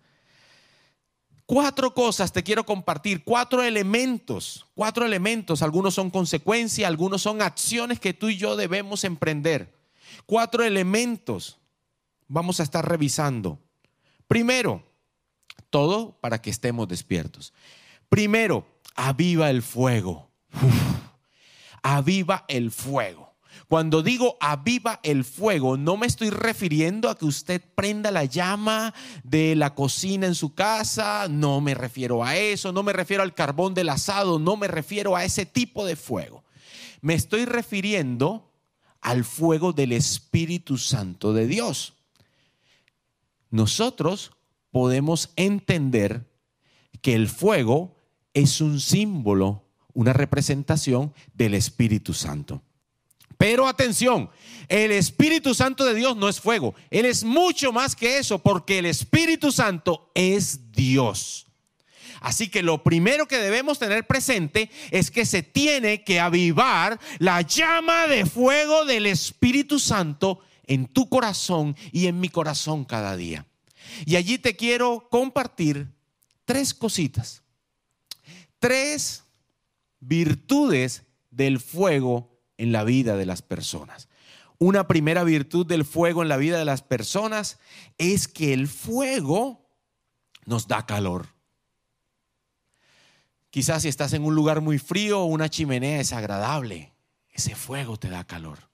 Cuatro 1.44 1.92
cosas 1.92 2.32
te 2.32 2.42
quiero 2.42 2.64
compartir, 2.64 3.22
cuatro 3.22 3.62
elementos, 3.62 4.64
cuatro 4.74 5.04
elementos, 5.04 5.60
algunos 5.60 5.92
son 5.92 6.08
consecuencia, 6.08 6.88
algunos 6.88 7.20
son 7.20 7.42
acciones 7.42 8.00
que 8.00 8.14
tú 8.14 8.30
y 8.30 8.38
yo 8.38 8.56
debemos 8.56 9.04
emprender. 9.04 9.76
Cuatro 10.24 10.64
elementos 10.64 11.58
vamos 12.28 12.60
a 12.60 12.62
estar 12.62 12.88
revisando. 12.88 13.58
Primero, 14.26 14.85
todo 15.76 16.16
para 16.22 16.40
que 16.40 16.48
estemos 16.48 16.88
despiertos. 16.88 17.52
Primero, 18.08 18.66
aviva 18.94 19.50
el 19.50 19.60
fuego. 19.60 20.30
aviva 21.82 22.46
el 22.48 22.70
fuego. 22.70 23.36
Cuando 23.68 24.02
digo 24.02 24.38
aviva 24.40 25.00
el 25.02 25.22
fuego, 25.22 25.76
no 25.76 25.98
me 25.98 26.06
estoy 26.06 26.30
refiriendo 26.30 27.10
a 27.10 27.18
que 27.18 27.26
usted 27.26 27.60
prenda 27.74 28.10
la 28.10 28.24
llama 28.24 28.94
de 29.22 29.54
la 29.54 29.74
cocina 29.74 30.26
en 30.26 30.34
su 30.34 30.54
casa, 30.54 31.26
no 31.28 31.60
me 31.60 31.74
refiero 31.74 32.24
a 32.24 32.38
eso, 32.38 32.72
no 32.72 32.82
me 32.82 32.94
refiero 32.94 33.22
al 33.22 33.34
carbón 33.34 33.74
del 33.74 33.90
asado, 33.90 34.38
no 34.38 34.56
me 34.56 34.68
refiero 34.68 35.14
a 35.14 35.26
ese 35.26 35.44
tipo 35.44 35.84
de 35.84 35.96
fuego. 35.96 36.42
Me 37.02 37.12
estoy 37.12 37.44
refiriendo 37.44 38.50
al 39.02 39.26
fuego 39.26 39.74
del 39.74 39.92
Espíritu 39.92 40.78
Santo 40.78 41.34
de 41.34 41.46
Dios. 41.46 41.92
Nosotros 43.50 44.35
podemos 44.76 45.30
entender 45.36 46.26
que 47.00 47.14
el 47.14 47.30
fuego 47.30 47.96
es 48.34 48.60
un 48.60 48.78
símbolo, 48.78 49.64
una 49.94 50.12
representación 50.12 51.14
del 51.32 51.54
Espíritu 51.54 52.12
Santo. 52.12 52.60
Pero 53.38 53.68
atención, 53.68 54.28
el 54.68 54.92
Espíritu 54.92 55.54
Santo 55.54 55.82
de 55.86 55.94
Dios 55.94 56.14
no 56.18 56.28
es 56.28 56.42
fuego. 56.42 56.74
Él 56.90 57.06
es 57.06 57.24
mucho 57.24 57.72
más 57.72 57.96
que 57.96 58.18
eso, 58.18 58.40
porque 58.40 58.80
el 58.80 58.84
Espíritu 58.84 59.50
Santo 59.50 60.10
es 60.14 60.72
Dios. 60.72 61.46
Así 62.20 62.50
que 62.50 62.62
lo 62.62 62.82
primero 62.82 63.26
que 63.26 63.38
debemos 63.38 63.78
tener 63.78 64.06
presente 64.06 64.70
es 64.90 65.10
que 65.10 65.24
se 65.24 65.42
tiene 65.42 66.04
que 66.04 66.20
avivar 66.20 67.00
la 67.18 67.40
llama 67.40 68.08
de 68.08 68.26
fuego 68.26 68.84
del 68.84 69.06
Espíritu 69.06 69.78
Santo 69.78 70.40
en 70.66 70.86
tu 70.86 71.08
corazón 71.08 71.74
y 71.92 72.08
en 72.08 72.20
mi 72.20 72.28
corazón 72.28 72.84
cada 72.84 73.16
día. 73.16 73.46
Y 74.04 74.16
allí 74.16 74.38
te 74.38 74.56
quiero 74.56 75.08
compartir 75.10 75.88
tres 76.44 76.74
cositas, 76.74 77.42
tres 78.58 79.24
virtudes 80.00 81.04
del 81.30 81.60
fuego 81.60 82.40
en 82.56 82.72
la 82.72 82.84
vida 82.84 83.16
de 83.16 83.26
las 83.26 83.42
personas. 83.42 84.08
Una 84.58 84.88
primera 84.88 85.22
virtud 85.24 85.66
del 85.66 85.84
fuego 85.84 86.22
en 86.22 86.28
la 86.28 86.38
vida 86.38 86.58
de 86.58 86.64
las 86.64 86.82
personas 86.82 87.58
es 87.98 88.26
que 88.26 88.54
el 88.54 88.68
fuego 88.68 89.68
nos 90.46 90.66
da 90.66 90.86
calor. 90.86 91.28
Quizás 93.50 93.82
si 93.82 93.88
estás 93.88 94.12
en 94.12 94.24
un 94.24 94.34
lugar 94.34 94.60
muy 94.60 94.78
frío, 94.78 95.24
una 95.24 95.48
chimenea 95.48 96.00
es 96.00 96.12
agradable. 96.12 96.92
Ese 97.30 97.54
fuego 97.54 97.98
te 97.98 98.08
da 98.08 98.24
calor. 98.24 98.70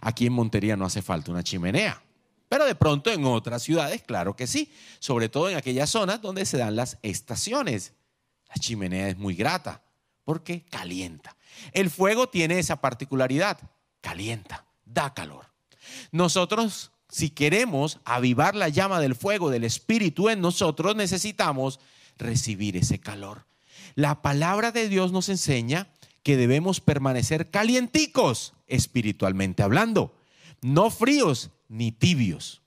Aquí 0.00 0.26
en 0.26 0.32
Montería 0.32 0.76
no 0.76 0.86
hace 0.86 1.02
falta 1.02 1.30
una 1.30 1.42
chimenea. 1.42 2.02
Pero 2.48 2.64
de 2.64 2.74
pronto 2.74 3.10
en 3.10 3.24
otras 3.24 3.62
ciudades, 3.62 4.02
claro 4.02 4.36
que 4.36 4.46
sí. 4.46 4.72
Sobre 4.98 5.28
todo 5.28 5.48
en 5.48 5.56
aquellas 5.56 5.90
zonas 5.90 6.22
donde 6.22 6.44
se 6.46 6.58
dan 6.58 6.76
las 6.76 6.98
estaciones. 7.02 7.94
La 8.48 8.54
chimenea 8.54 9.08
es 9.08 9.16
muy 9.16 9.34
grata 9.34 9.82
porque 10.24 10.64
calienta. 10.64 11.36
El 11.72 11.90
fuego 11.90 12.28
tiene 12.28 12.58
esa 12.58 12.80
particularidad. 12.80 13.58
Calienta, 14.00 14.66
da 14.84 15.14
calor. 15.14 15.46
Nosotros, 16.12 16.92
si 17.08 17.30
queremos 17.30 17.98
avivar 18.04 18.54
la 18.54 18.68
llama 18.68 19.00
del 19.00 19.14
fuego 19.14 19.50
del 19.50 19.64
Espíritu 19.64 20.28
en 20.28 20.40
nosotros, 20.40 20.94
necesitamos 20.96 21.80
recibir 22.18 22.76
ese 22.76 23.00
calor. 23.00 23.46
La 23.94 24.22
palabra 24.22 24.72
de 24.72 24.88
Dios 24.88 25.12
nos 25.12 25.28
enseña 25.28 25.88
que 26.22 26.36
debemos 26.36 26.80
permanecer 26.80 27.50
calienticos 27.50 28.52
espiritualmente 28.66 29.62
hablando, 29.62 30.14
no 30.60 30.90
fríos 30.90 31.50
ni 31.68 31.92
tibios. 31.92 32.62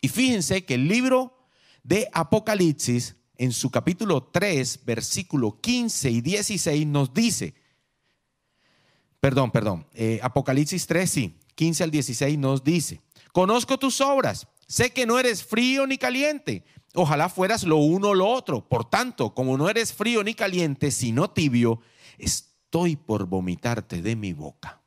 Y 0.00 0.08
fíjense 0.08 0.64
que 0.64 0.74
el 0.74 0.88
libro 0.88 1.48
de 1.82 2.08
Apocalipsis, 2.12 3.16
en 3.38 3.52
su 3.52 3.70
capítulo 3.70 4.24
3, 4.24 4.84
versículo 4.84 5.60
15 5.60 6.10
y 6.10 6.20
16, 6.20 6.86
nos 6.86 7.12
dice, 7.12 7.54
perdón, 9.20 9.50
perdón, 9.50 9.86
eh, 9.94 10.20
Apocalipsis 10.22 10.86
3, 10.86 11.10
sí, 11.10 11.38
15 11.54 11.84
al 11.84 11.90
16 11.90 12.38
nos 12.38 12.62
dice, 12.62 13.00
conozco 13.32 13.78
tus 13.78 14.00
obras, 14.00 14.46
sé 14.66 14.90
que 14.92 15.06
no 15.06 15.18
eres 15.18 15.44
frío 15.44 15.86
ni 15.86 15.98
caliente, 15.98 16.64
ojalá 16.94 17.28
fueras 17.28 17.64
lo 17.64 17.76
uno 17.76 18.10
o 18.10 18.14
lo 18.14 18.28
otro, 18.28 18.68
por 18.68 18.88
tanto, 18.88 19.34
como 19.34 19.56
no 19.56 19.68
eres 19.68 19.92
frío 19.92 20.22
ni 20.22 20.34
caliente, 20.34 20.90
sino 20.90 21.30
tibio, 21.30 21.80
estoy 22.18 22.96
por 22.96 23.26
vomitarte 23.26 24.02
de 24.02 24.16
mi 24.16 24.32
boca. 24.32 24.82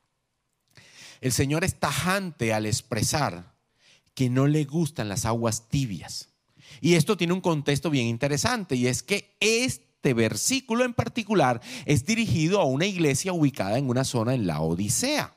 El 1.20 1.32
Señor 1.32 1.64
es 1.64 1.78
tajante 1.78 2.52
al 2.52 2.66
expresar 2.66 3.54
que 4.14 4.30
no 4.30 4.46
le 4.46 4.64
gustan 4.64 5.08
las 5.08 5.24
aguas 5.24 5.68
tibias. 5.68 6.30
Y 6.80 6.94
esto 6.94 7.16
tiene 7.16 7.32
un 7.32 7.40
contexto 7.40 7.90
bien 7.90 8.06
interesante 8.06 8.76
y 8.76 8.86
es 8.86 9.02
que 9.02 9.36
este 9.40 10.14
versículo 10.14 10.84
en 10.84 10.94
particular 10.94 11.60
es 11.84 12.06
dirigido 12.06 12.60
a 12.60 12.64
una 12.64 12.86
iglesia 12.86 13.32
ubicada 13.32 13.78
en 13.78 13.88
una 13.88 14.04
zona 14.04 14.34
en 14.34 14.46
la 14.46 14.60
Odisea. 14.60 15.36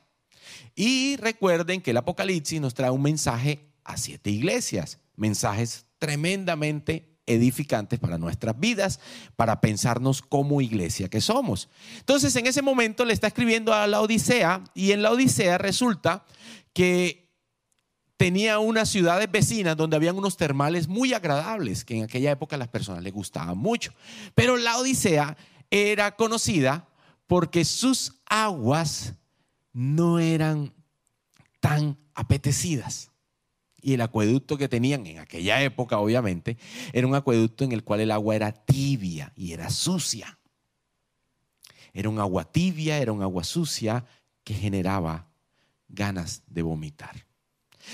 Y 0.75 1.17
recuerden 1.17 1.81
que 1.81 1.91
el 1.91 1.97
Apocalipsis 1.97 2.61
nos 2.61 2.73
trae 2.73 2.89
un 2.89 3.01
mensaje 3.01 3.73
a 3.83 3.97
siete 3.97 4.29
iglesias, 4.29 4.99
mensajes 5.15 5.85
tremendamente 5.99 7.12
edificantes 7.25 7.99
para 7.99 8.17
nuestras 8.17 8.59
vidas, 8.59 8.99
para 9.35 9.61
pensarnos 9.61 10.21
como 10.21 10.61
iglesia 10.61 11.09
que 11.09 11.21
somos. 11.21 11.69
Entonces, 11.99 12.35
en 12.35 12.47
ese 12.47 12.61
momento 12.61 13.05
le 13.05 13.13
está 13.13 13.27
escribiendo 13.27 13.73
a 13.73 13.87
la 13.87 14.01
Odisea 14.01 14.63
y 14.73 14.91
en 14.91 15.01
la 15.01 15.11
Odisea 15.11 15.57
resulta 15.57 16.25
que 16.73 17.23
tenía 18.17 18.59
unas 18.59 18.89
ciudades 18.89 19.29
vecinas 19.31 19.75
donde 19.75 19.95
habían 19.95 20.17
unos 20.17 20.37
termales 20.37 20.87
muy 20.87 21.13
agradables 21.13 21.83
que 21.83 21.97
en 21.97 22.03
aquella 22.03 22.31
época 22.31 22.55
a 22.55 22.59
las 22.59 22.69
personas 22.69 23.03
les 23.03 23.13
gustaban 23.13 23.57
mucho. 23.57 23.93
Pero 24.35 24.57
la 24.57 24.77
Odisea 24.77 25.37
era 25.69 26.15
conocida 26.15 26.87
porque 27.27 27.65
sus 27.65 28.21
aguas 28.25 29.13
no 29.71 30.19
eran 30.19 30.73
tan 31.59 31.97
apetecidas. 32.13 33.12
Y 33.83 33.95
el 33.95 34.01
acueducto 34.01 34.57
que 34.57 34.69
tenían 34.69 35.05
en 35.05 35.19
aquella 35.19 35.61
época, 35.61 35.99
obviamente, 35.99 36.57
era 36.93 37.05
un 37.05 37.15
acueducto 37.15 37.65
en 37.65 37.73
el 37.73 37.83
cual 37.83 37.99
el 37.99 38.11
agua 38.11 38.33
era 38.33 38.53
tibia 38.53 39.33
y 39.35 39.51
era 39.51 39.69
sucia. 39.69 40.39
Era 41.93 42.07
un 42.07 42.17
agua 42.17 42.45
tibia, 42.49 42.97
era 42.97 43.11
un 43.11 43.21
agua 43.21 43.43
sucia 43.43 44.05
que 44.45 44.53
generaba 44.53 45.27
ganas 45.89 46.43
de 46.47 46.61
vomitar. 46.61 47.25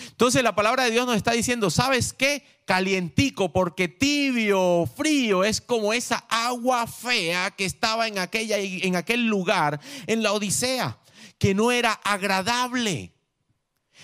Entonces 0.10 0.44
la 0.44 0.56
palabra 0.56 0.84
de 0.84 0.92
Dios 0.92 1.08
nos 1.08 1.16
está 1.16 1.32
diciendo, 1.32 1.72
¿sabes 1.72 2.14
qué? 2.14 2.44
Calientico, 2.66 3.52
porque 3.52 3.88
tibio, 3.88 4.88
frío, 4.96 5.44
es 5.44 5.60
como 5.60 5.92
esa 5.92 6.18
agua 6.30 6.86
fea 6.86 7.50
que 7.52 7.66
estaba 7.66 8.08
en, 8.08 8.20
aquella, 8.20 8.60
en 8.60 8.96
aquel 8.96 9.26
lugar, 9.26 9.82
en 10.06 10.22
la 10.22 10.34
Odisea, 10.34 11.00
que 11.40 11.56
no 11.56 11.72
era 11.72 11.94
agradable. 11.94 13.12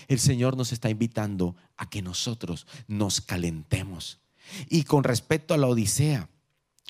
El 0.08 0.18
Señor 0.18 0.56
nos 0.56 0.72
está 0.72 0.90
invitando 0.90 1.56
a 1.76 1.88
que 1.88 2.02
nosotros 2.02 2.66
nos 2.86 3.20
calentemos. 3.20 4.20
Y 4.68 4.84
con 4.84 5.04
respecto 5.04 5.54
a 5.54 5.58
la 5.58 5.66
Odisea, 5.66 6.28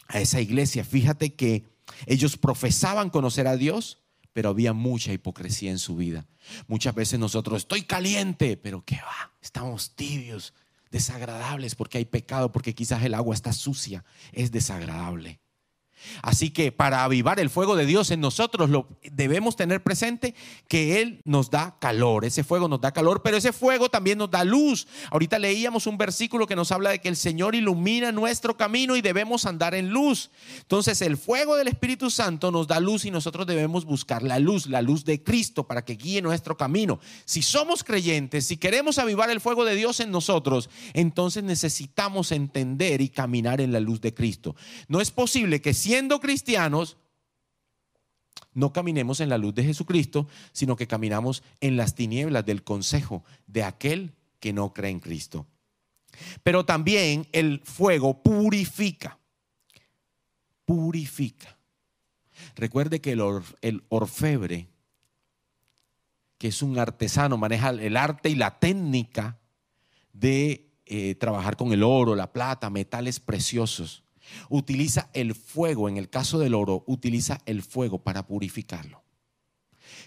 a 0.09 0.21
esa 0.21 0.41
iglesia, 0.41 0.85
fíjate 0.85 1.35
que 1.35 1.65
ellos 2.07 2.37
profesaban 2.37 3.11
conocer 3.11 3.47
a 3.47 3.57
Dios, 3.57 4.03
pero 4.33 4.51
había 4.51 4.73
mucha 4.73 5.13
hipocresía 5.13 5.71
en 5.71 5.79
su 5.79 5.97
vida. 5.97 6.27
Muchas 6.69 6.95
veces 6.95 7.19
nosotros, 7.19 7.63
estoy 7.63 7.83
caliente, 7.83 8.57
pero 8.57 8.85
¿qué 8.85 8.97
va? 8.97 9.33
Estamos 9.41 9.97
tibios, 9.97 10.53
desagradables 10.91 11.75
porque 11.75 11.99
hay 11.99 12.05
pecado, 12.05 12.53
porque 12.53 12.75
quizás 12.75 13.03
el 13.03 13.15
agua 13.15 13.35
está 13.35 13.53
sucia, 13.53 14.05
es 14.33 14.51
desagradable. 14.53 15.41
Así 16.23 16.51
que 16.51 16.73
para 16.73 17.05
avivar 17.05 17.41
el 17.41 17.51
fuego 17.51 17.77
de 17.77 17.87
Dios 17.87 18.11
en 18.11 18.21
nosotros 18.21 18.71
lo 18.71 18.89
debemos 19.13 19.57
tener 19.57 19.83
presente 19.83 20.35
que 20.69 21.01
Él 21.01 21.21
nos 21.25 21.51
da 21.51 21.77
calor, 21.81 22.25
ese 22.25 22.45
fuego 22.45 22.69
nos 22.69 22.81
da 22.81 22.93
calor, 22.93 23.23
pero 23.23 23.37
ese 23.37 23.53
fuego 23.53 23.89
también 23.89 24.19
nos 24.19 24.31
da 24.31 24.45
luz. 24.45 24.87
Ahorita 25.11 25.39
leíamos 25.39 25.87
un 25.87 25.99
versículo 25.99 26.47
que 26.47 26.57
nos 26.57 26.73
habla 26.73 26.91
de 26.91 27.01
que 27.01 27.09
el 27.09 27.17
Señor 27.17 27.55
ilumina 27.55 28.13
nuestro 28.13 28.57
camino 28.57 28.97
y 28.97 29.03
debemos 29.03 29.47
andar 29.47 29.75
en 29.75 29.91
luz. 29.91 30.31
Entonces 30.59 31.01
el 31.03 31.17
fuego 31.17 31.57
del 31.57 31.69
Espíritu 31.69 32.11
Santo 32.11 32.51
nos 32.51 32.67
da 32.67 32.81
luz 32.81 33.05
y 33.05 33.11
nosotros 33.11 33.47
debemos 33.47 33.85
buscar 33.85 34.23
la 34.23 34.39
luz, 34.39 34.67
la 34.67 34.83
luz 34.83 35.05
de 35.05 35.23
Cristo 35.23 35.67
para 35.67 35.85
que 35.85 35.95
guíe 35.95 36.23
nuestro 36.23 36.57
camino. 36.57 37.01
Si 37.25 37.43
somos 37.43 37.85
creyentes, 37.85 38.47
si 38.47 38.57
queremos 38.57 38.99
avivar 38.99 39.31
el 39.31 39.41
fuego 39.41 39.65
de 39.65 39.75
Dios 39.75 40.01
en 40.01 40.11
nosotros, 40.11 40.71
entonces 40.95 41.45
necesitamos 41.45 42.33
entender 42.33 43.01
y 43.01 43.09
caminar 43.09 43.61
en 43.61 43.73
la 43.73 43.81
luz 43.81 44.01
de 44.01 44.15
Cristo. 44.15 44.57
No 44.89 45.01
es 45.01 45.11
posible 45.11 45.61
que 45.61 45.75
siendo 45.87 46.19
cristianos, 46.19 46.97
no 48.53 48.73
caminemos 48.73 49.21
en 49.21 49.29
la 49.29 49.39
luz 49.39 49.55
de 49.55 49.63
Jesucristo, 49.63 50.27
sino 50.53 50.75
que 50.75 50.89
caminamos 50.89 51.45
en 51.61 51.77
las 51.77 51.95
tinieblas 51.95 52.45
del 52.45 52.65
consejo 52.65 53.25
de 53.47 53.63
aquel 53.63 54.15
que 54.41 54.53
no 54.53 54.75
cree 54.75 54.91
en 54.91 54.99
Cristo. 54.99 55.47
Pero 56.43 56.65
también 56.65 57.29
el 57.31 57.61
fuego 57.65 58.21
purifica, 58.21 59.19
purifica. 60.65 61.57
Recuerde 62.57 63.01
que 63.01 63.13
el, 63.13 63.85
orfebre, 63.89 64.69
que 66.37 66.49
es 66.49 66.63
un 66.63 66.81
artesano, 66.81 67.37
maneja 67.37 67.71
el 67.71 67.97
arte 67.97 68.29
y 68.31 68.35
la 68.35 68.59
técnica 68.59 69.39
de 70.13 70.69
eh, 70.85 71.15
trabajar 71.15 71.57
con 71.57 71.73
el 71.73 71.85
oro, 71.85 72.17
la 72.17 72.33
plata, 72.33 72.71
metales 72.71 73.21
preciosos. 73.21 74.03
Utiliza 74.49 75.11
el 75.13 75.35
fuego, 75.35 75.89
en 75.89 75.97
el 75.97 76.09
caso 76.11 76.39
del 76.39 76.55
oro, 76.55 76.85
utiliza 76.87 77.41
el 77.47 77.63
fuego 77.63 77.99
para 77.99 78.27
purificarlo. 78.27 79.03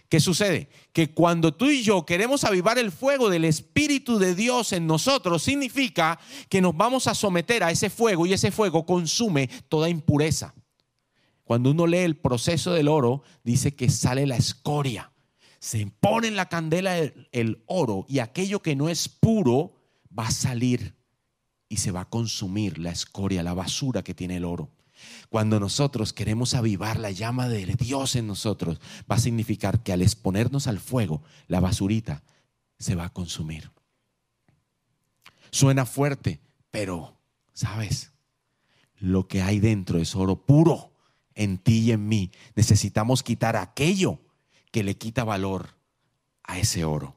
¿Qué 0.09 0.19
sucede? 0.19 0.69
Que 0.91 1.13
cuando 1.13 1.53
tú 1.53 1.69
y 1.69 1.83
yo 1.83 2.05
queremos 2.05 2.43
avivar 2.43 2.79
el 2.79 2.91
fuego 2.91 3.29
del 3.29 3.45
Espíritu 3.45 4.17
de 4.17 4.35
Dios 4.35 4.73
en 4.73 4.87
nosotros, 4.87 5.43
significa 5.43 6.19
que 6.49 6.61
nos 6.61 6.75
vamos 6.75 7.07
a 7.07 7.15
someter 7.15 7.63
a 7.63 7.71
ese 7.71 7.89
fuego 7.89 8.25
y 8.25 8.33
ese 8.33 8.51
fuego 8.51 8.85
consume 8.85 9.49
toda 9.69 9.89
impureza. 9.89 10.53
Cuando 11.43 11.71
uno 11.71 11.87
lee 11.87 11.99
el 11.99 12.17
proceso 12.17 12.73
del 12.73 12.87
oro, 12.87 13.23
dice 13.43 13.75
que 13.75 13.89
sale 13.89 14.25
la 14.25 14.35
escoria. 14.35 15.11
Se 15.59 15.85
pone 15.99 16.27
en 16.27 16.35
la 16.35 16.47
candela 16.47 16.97
el, 16.97 17.27
el 17.31 17.63
oro 17.67 18.05
y 18.07 18.19
aquello 18.19 18.61
que 18.61 18.75
no 18.75 18.89
es 18.89 19.09
puro 19.09 19.73
va 20.17 20.27
a 20.27 20.31
salir 20.31 20.95
y 21.69 21.77
se 21.77 21.91
va 21.91 22.01
a 22.01 22.09
consumir 22.09 22.79
la 22.79 22.89
escoria, 22.89 23.43
la 23.43 23.53
basura 23.53 24.03
que 24.03 24.15
tiene 24.15 24.37
el 24.37 24.45
oro. 24.45 24.71
Cuando 25.29 25.59
nosotros 25.59 26.11
queremos 26.11 26.55
avivar 26.55 26.99
la 26.99 27.11
llama 27.11 27.47
de 27.47 27.65
Dios 27.65 28.15
en 28.15 28.27
nosotros, 28.27 28.81
va 29.09 29.15
a 29.15 29.19
significar 29.19 29.81
que 29.83 29.93
al 29.93 30.01
exponernos 30.01 30.67
al 30.67 30.79
fuego, 30.79 31.21
la 31.47 31.59
basurita 31.59 32.23
se 32.79 32.95
va 32.95 33.05
a 33.05 33.13
consumir. 33.13 33.71
Suena 35.51 35.85
fuerte, 35.85 36.41
pero, 36.71 37.17
¿sabes? 37.53 38.11
Lo 38.97 39.27
que 39.27 39.41
hay 39.41 39.59
dentro 39.59 39.99
es 39.99 40.15
oro 40.15 40.45
puro 40.45 40.91
en 41.35 41.57
ti 41.57 41.79
y 41.79 41.91
en 41.91 42.07
mí. 42.07 42.31
Necesitamos 42.55 43.23
quitar 43.23 43.55
aquello 43.55 44.19
que 44.71 44.83
le 44.83 44.97
quita 44.97 45.23
valor 45.23 45.75
a 46.43 46.59
ese 46.59 46.83
oro. 46.83 47.15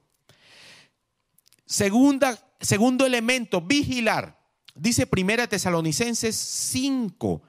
Segunda, 1.66 2.38
segundo 2.60 3.06
elemento, 3.06 3.60
vigilar. 3.60 4.41
Dice 4.74 5.06
Primera 5.06 5.46
Tesalonicenses 5.46 6.34
5, 6.34 7.42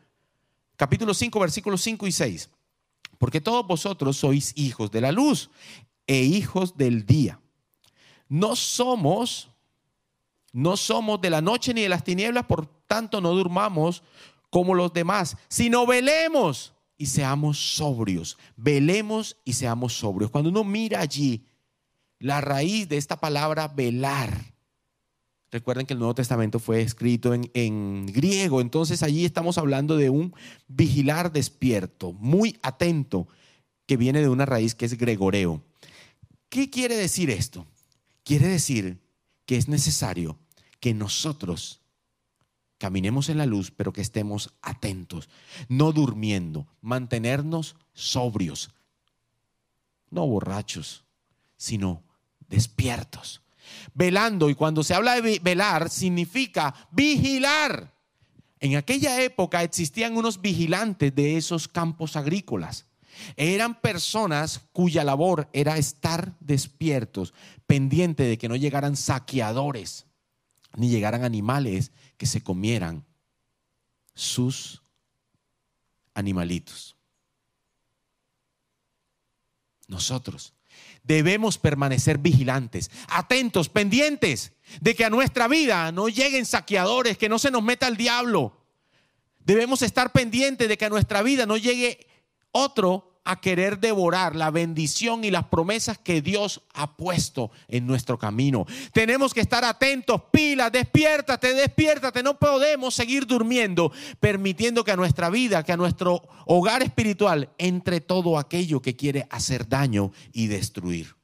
capítulo 0.75 1.13
5, 1.13 1.39
versículos 1.39 1.81
5 1.81 2.07
y 2.07 2.11
6. 2.11 2.49
Porque 3.17 3.41
todos 3.41 3.65
vosotros 3.65 4.17
sois 4.17 4.53
hijos 4.55 4.91
de 4.91 5.01
la 5.01 5.11
luz 5.11 5.49
e 6.05 6.21
hijos 6.23 6.75
del 6.77 7.05
día. 7.05 7.39
No 8.27 8.55
somos 8.55 9.49
no 10.53 10.77
somos 10.77 11.19
de 11.19 11.31
la 11.31 11.41
noche 11.41 11.73
ni 11.73 11.81
de 11.81 11.89
las 11.89 12.03
tinieblas, 12.03 12.45
por 12.45 12.67
tanto 12.85 13.19
no 13.19 13.31
durmamos 13.31 14.03
como 14.51 14.75
los 14.75 14.93
demás, 14.93 15.35
sino 15.49 15.87
velemos 15.87 16.73
y 16.95 17.07
seamos 17.07 17.57
sobrios. 17.57 18.37
Velemos 18.55 19.35
y 19.43 19.53
seamos 19.53 19.93
sobrios. 19.93 20.29
Cuando 20.29 20.51
uno 20.51 20.63
mira 20.63 21.01
allí 21.01 21.47
la 22.19 22.39
raíz 22.39 22.87
de 22.87 22.97
esta 22.97 23.19
palabra 23.19 23.67
velar, 23.67 24.52
recuerden 25.53 25.85
que 25.85 25.93
el 25.93 25.99
Nuevo 25.99 26.15
Testamento 26.15 26.59
fue 26.59 26.81
escrito 26.81 27.33
en, 27.33 27.49
en 27.53 28.07
griego, 28.07 28.59
entonces 28.59 29.03
allí 29.03 29.23
estamos 29.23 29.59
hablando 29.59 29.95
de 29.95 30.09
un 30.09 30.33
vigilar 30.67 31.31
despierto, 31.31 32.11
muy 32.13 32.57
atento, 32.63 33.27
que 33.85 33.95
viene 33.95 34.21
de 34.21 34.29
una 34.29 34.47
raíz 34.47 34.73
que 34.73 34.85
es 34.85 34.97
gregoreo. 34.97 35.63
¿Qué 36.49 36.69
quiere 36.69 36.95
decir 36.95 37.29
esto? 37.29 37.67
Quiere 38.23 38.47
decir 38.47 38.99
que 39.45 39.57
es 39.57 39.67
necesario 39.67 40.39
que 40.79 40.95
nosotros 40.95 41.81
caminemos 42.79 43.29
en 43.29 43.37
la 43.37 43.45
luz, 43.45 43.69
pero 43.69 43.93
que 43.93 44.01
estemos 44.01 44.55
atentos, 44.61 45.29
no 45.69 45.91
durmiendo, 45.91 46.67
mantenernos 46.81 47.75
sobrios, 47.93 48.71
no 50.09 50.25
borrachos, 50.25 51.05
sino 51.57 52.03
despiertos, 52.49 53.42
velando. 53.93 54.49
Y 54.49 54.55
cuando 54.55 54.83
se 54.83 54.93
habla 54.93 55.19
de 55.19 55.39
velar, 55.39 55.89
significa 55.89 56.73
vigilar. 56.91 57.93
En 58.59 58.75
aquella 58.75 59.21
época 59.21 59.63
existían 59.63 60.15
unos 60.15 60.41
vigilantes 60.41 61.13
de 61.13 61.37
esos 61.37 61.67
campos 61.67 62.15
agrícolas. 62.15 62.85
Eran 63.35 63.79
personas 63.79 64.61
cuya 64.71 65.03
labor 65.03 65.49
era 65.53 65.77
estar 65.77 66.35
despiertos, 66.39 67.33
pendiente 67.67 68.23
de 68.23 68.37
que 68.37 68.49
no 68.49 68.55
llegaran 68.55 68.95
saqueadores 68.95 70.05
ni 70.75 70.89
llegaran 70.89 71.23
animales 71.23 71.91
que 72.17 72.25
se 72.25 72.41
comieran 72.41 73.05
sus 74.15 74.81
animalitos. 76.13 76.95
Nosotros 79.87 80.53
debemos 81.03 81.57
permanecer 81.57 82.17
vigilantes, 82.17 82.89
atentos, 83.07 83.69
pendientes 83.69 84.53
de 84.81 84.95
que 84.95 85.05
a 85.05 85.09
nuestra 85.09 85.47
vida 85.47 85.91
no 85.91 86.07
lleguen 86.07 86.45
saqueadores, 86.45 87.17
que 87.17 87.29
no 87.29 87.39
se 87.39 87.51
nos 87.51 87.61
meta 87.61 87.87
el 87.87 87.97
diablo. 87.97 88.57
Debemos 89.39 89.81
estar 89.81 90.11
pendientes 90.11 90.69
de 90.69 90.77
que 90.77 90.85
a 90.85 90.89
nuestra 90.89 91.21
vida 91.21 91.45
no 91.45 91.57
llegue 91.57 92.07
otro 92.51 93.12
a 93.25 93.39
querer 93.39 93.79
devorar 93.79 94.35
la 94.35 94.51
bendición 94.51 95.23
y 95.23 95.31
las 95.31 95.45
promesas 95.45 95.97
que 95.97 96.21
Dios 96.21 96.61
ha 96.73 96.95
puesto 96.97 97.51
en 97.67 97.87
nuestro 97.87 98.17
camino. 98.17 98.65
Tenemos 98.91 99.33
que 99.33 99.41
estar 99.41 99.63
atentos, 99.63 100.21
pilas, 100.31 100.71
despiértate, 100.71 101.53
despiértate. 101.53 102.23
No 102.23 102.37
podemos 102.37 102.93
seguir 102.93 103.25
durmiendo, 103.25 103.91
permitiendo 104.19 104.83
que 104.83 104.91
a 104.91 104.97
nuestra 104.97 105.29
vida, 105.29 105.63
que 105.63 105.71
a 105.71 105.77
nuestro 105.77 106.23
hogar 106.45 106.83
espiritual 106.83 107.49
entre 107.57 108.01
todo 108.01 108.37
aquello 108.37 108.81
que 108.81 108.95
quiere 108.95 109.25
hacer 109.29 109.67
daño 109.67 110.11
y 110.33 110.47
destruir. 110.47 111.15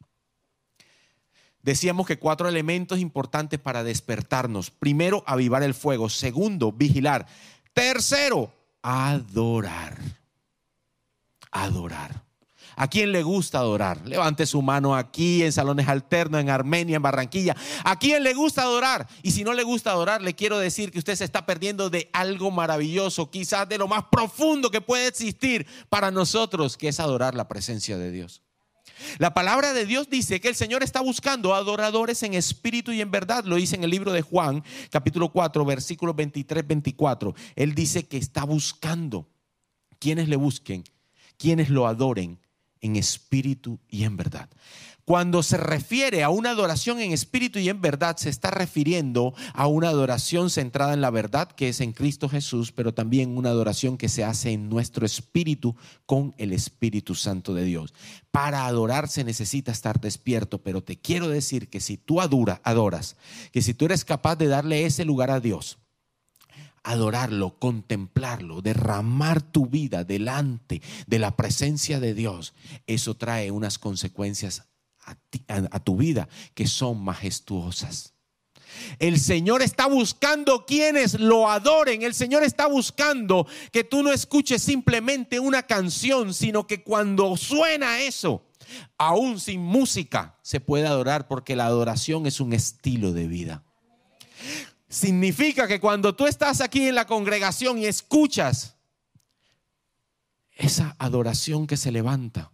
Decíamos 1.61 2.07
que 2.07 2.17
cuatro 2.17 2.47
elementos 2.47 2.99
importantes 2.99 3.59
para 3.59 3.83
despertarnos. 3.83 4.71
Primero, 4.71 5.23
avivar 5.27 5.61
el 5.61 5.73
fuego. 5.73 6.07
Segundo, 6.07 6.71
vigilar. 6.71 7.27
Tercero, 7.73 8.53
adorar 8.81 9.97
adorar. 11.51 12.29
¿A 12.75 12.87
quién 12.87 13.11
le 13.11 13.23
gusta 13.23 13.59
adorar? 13.59 14.07
Levante 14.07 14.45
su 14.45 14.61
mano 14.61 14.95
aquí, 14.95 15.43
en 15.43 15.51
salones 15.51 15.87
alternos, 15.89 16.39
en 16.39 16.49
Armenia, 16.49 16.95
en 16.95 17.01
Barranquilla. 17.01 17.53
¿A 17.83 17.99
quién 17.99 18.23
le 18.23 18.33
gusta 18.33 18.61
adorar? 18.61 19.05
Y 19.21 19.31
si 19.31 19.43
no 19.43 19.53
le 19.53 19.63
gusta 19.63 19.91
adorar, 19.91 20.21
le 20.21 20.33
quiero 20.33 20.57
decir 20.59 20.89
que 20.89 20.99
usted 20.99 21.15
se 21.15 21.25
está 21.25 21.45
perdiendo 21.45 21.89
de 21.89 22.09
algo 22.13 22.51
maravilloso, 22.51 23.29
quizás 23.29 23.67
de 23.67 23.77
lo 23.77 23.89
más 23.89 24.05
profundo 24.09 24.71
que 24.71 24.79
puede 24.79 25.07
existir 25.07 25.67
para 25.89 26.09
nosotros, 26.09 26.77
que 26.77 26.87
es 26.87 27.01
adorar 27.01 27.35
la 27.35 27.49
presencia 27.49 27.97
de 27.97 28.11
Dios. 28.11 28.43
La 29.17 29.33
palabra 29.33 29.73
de 29.73 29.85
Dios 29.85 30.09
dice 30.09 30.39
que 30.39 30.47
el 30.47 30.55
Señor 30.55 30.81
está 30.81 31.01
buscando 31.01 31.55
adoradores 31.55 32.23
en 32.23 32.33
espíritu 32.33 32.93
y 32.93 33.01
en 33.01 33.11
verdad. 33.11 33.43
Lo 33.43 33.57
dice 33.57 33.75
en 33.75 33.83
el 33.83 33.89
libro 33.89 34.13
de 34.13 34.21
Juan, 34.21 34.63
capítulo 34.89 35.33
4, 35.33 35.65
versículos 35.65 36.15
23, 36.15 36.65
24. 36.65 37.35
Él 37.57 37.75
dice 37.75 38.07
que 38.07 38.17
está 38.17 38.45
buscando 38.45 39.27
quienes 39.99 40.29
le 40.29 40.37
busquen 40.37 40.83
quienes 41.39 41.69
lo 41.69 41.87
adoren 41.87 42.39
en 42.81 42.95
espíritu 42.95 43.79
y 43.89 44.03
en 44.03 44.17
verdad. 44.17 44.49
Cuando 45.05 45.41
se 45.41 45.57
refiere 45.57 46.21
a 46.21 46.29
una 46.29 46.51
adoración 46.51 46.99
en 46.99 47.13
espíritu 47.13 47.57
y 47.57 47.67
en 47.69 47.81
verdad, 47.81 48.17
se 48.17 48.29
está 48.29 48.51
refiriendo 48.51 49.33
a 49.55 49.65
una 49.65 49.89
adoración 49.89 50.51
centrada 50.51 50.93
en 50.93 51.01
la 51.01 51.09
verdad 51.09 51.51
que 51.51 51.69
es 51.69 51.81
en 51.81 51.93
Cristo 51.93 52.29
Jesús, 52.29 52.71
pero 52.71 52.93
también 52.93 53.35
una 53.35 53.49
adoración 53.49 53.97
que 53.97 54.07
se 54.07 54.23
hace 54.23 54.51
en 54.51 54.69
nuestro 54.69 55.07
espíritu 55.07 55.75
con 56.05 56.35
el 56.37 56.53
Espíritu 56.53 57.15
Santo 57.15 57.55
de 57.55 57.63
Dios. 57.63 57.95
Para 58.29 58.67
adorar 58.67 59.07
se 59.07 59.23
necesita 59.23 59.71
estar 59.71 59.99
despierto, 59.99 60.61
pero 60.61 60.83
te 60.83 60.99
quiero 60.99 61.27
decir 61.27 61.69
que 61.69 61.79
si 61.79 61.97
tú 61.97 62.21
adoras, 62.21 63.15
que 63.51 63.63
si 63.63 63.73
tú 63.73 63.85
eres 63.85 64.05
capaz 64.05 64.35
de 64.35 64.45
darle 64.45 64.85
ese 64.85 65.05
lugar 65.05 65.31
a 65.31 65.39
Dios, 65.39 65.79
adorarlo, 66.83 67.57
contemplarlo, 67.59 68.61
derramar 68.61 69.41
tu 69.41 69.67
vida 69.67 70.03
delante 70.03 70.81
de 71.07 71.19
la 71.19 71.35
presencia 71.35 71.99
de 71.99 72.13
Dios, 72.13 72.53
eso 72.87 73.15
trae 73.15 73.51
unas 73.51 73.77
consecuencias 73.77 74.63
a, 75.47 75.79
tu 75.79 75.97
vida 75.97 76.29
que 76.53 76.67
son 76.67 77.03
majestuosas. 77.03 78.13
El 78.99 79.19
Señor 79.19 79.61
está 79.61 79.87
buscando 79.87 80.65
quienes 80.65 81.19
lo 81.19 81.49
adoren. 81.49 82.03
El 82.03 82.13
Señor 82.13 82.43
está 82.43 82.67
buscando 82.67 83.47
que 83.71 83.83
tú 83.83 84.03
no 84.03 84.11
escuches 84.11 84.61
simplemente 84.61 85.39
una 85.39 85.63
canción, 85.63 86.33
sino 86.33 86.67
que 86.67 86.83
cuando 86.83 87.35
suena 87.35 88.01
eso, 88.01 88.45
aún 88.97 89.39
sin 89.39 89.61
música, 89.61 90.37
se 90.43 90.59
puede 90.59 90.85
adorar 90.85 91.27
porque 91.27 91.55
la 91.55 91.65
adoración 91.65 92.27
es 92.27 92.39
un 92.39 92.53
estilo 92.53 93.11
de 93.11 93.27
vida. 93.27 93.63
Significa 94.89 95.67
que 95.67 95.79
cuando 95.79 96.15
tú 96.15 96.25
estás 96.25 96.61
aquí 96.61 96.87
en 96.87 96.95
la 96.95 97.05
congregación 97.05 97.77
y 97.77 97.85
escuchas 97.85 98.75
esa 100.55 100.95
adoración 100.97 101.67
que 101.67 101.77
se 101.77 101.91
levanta, 101.91 102.51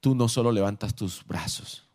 tú 0.00 0.16
no 0.16 0.28
solo 0.28 0.50
levantas 0.50 0.94
tus 0.94 1.24
brazos, 1.24 1.88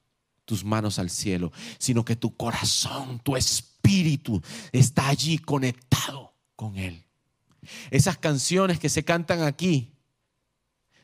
tus 0.46 0.64
manos 0.64 1.00
al 1.00 1.10
cielo, 1.10 1.52
sino 1.78 2.06
que 2.06 2.16
tu 2.16 2.36
corazón, 2.36 3.20
tu 3.20 3.36
espíritu 3.36 4.42
está 4.72 5.10
allí 5.10 5.38
conectado 5.38 6.34
con 6.56 6.78
Él. 6.78 7.06
Esas 7.92 8.18
canciones 8.18 8.80
que 8.80 8.90
se 8.90 9.04
cantan 9.04 9.44
aquí 9.44 9.94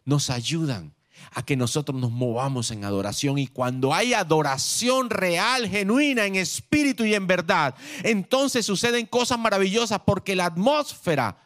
nos 0.05 0.29
ayudan 0.29 0.96
a 1.33 1.43
que 1.43 1.55
nosotros 1.55 1.99
nos 1.99 2.11
movamos 2.11 2.71
en 2.71 2.83
adoración. 2.83 3.37
Y 3.37 3.47
cuando 3.47 3.93
hay 3.93 4.13
adoración 4.13 5.09
real, 5.09 5.67
genuina, 5.67 6.25
en 6.25 6.35
espíritu 6.35 7.05
y 7.05 7.13
en 7.13 7.27
verdad, 7.27 7.75
entonces 8.03 8.65
suceden 8.65 9.05
cosas 9.05 9.39
maravillosas 9.39 10.01
porque 10.05 10.35
la 10.35 10.45
atmósfera 10.45 11.37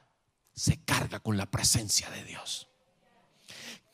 se 0.54 0.84
carga 0.84 1.20
con 1.20 1.38
la 1.38 1.46
presencia 1.46 2.10
de 2.10 2.24
Dios. 2.24 2.71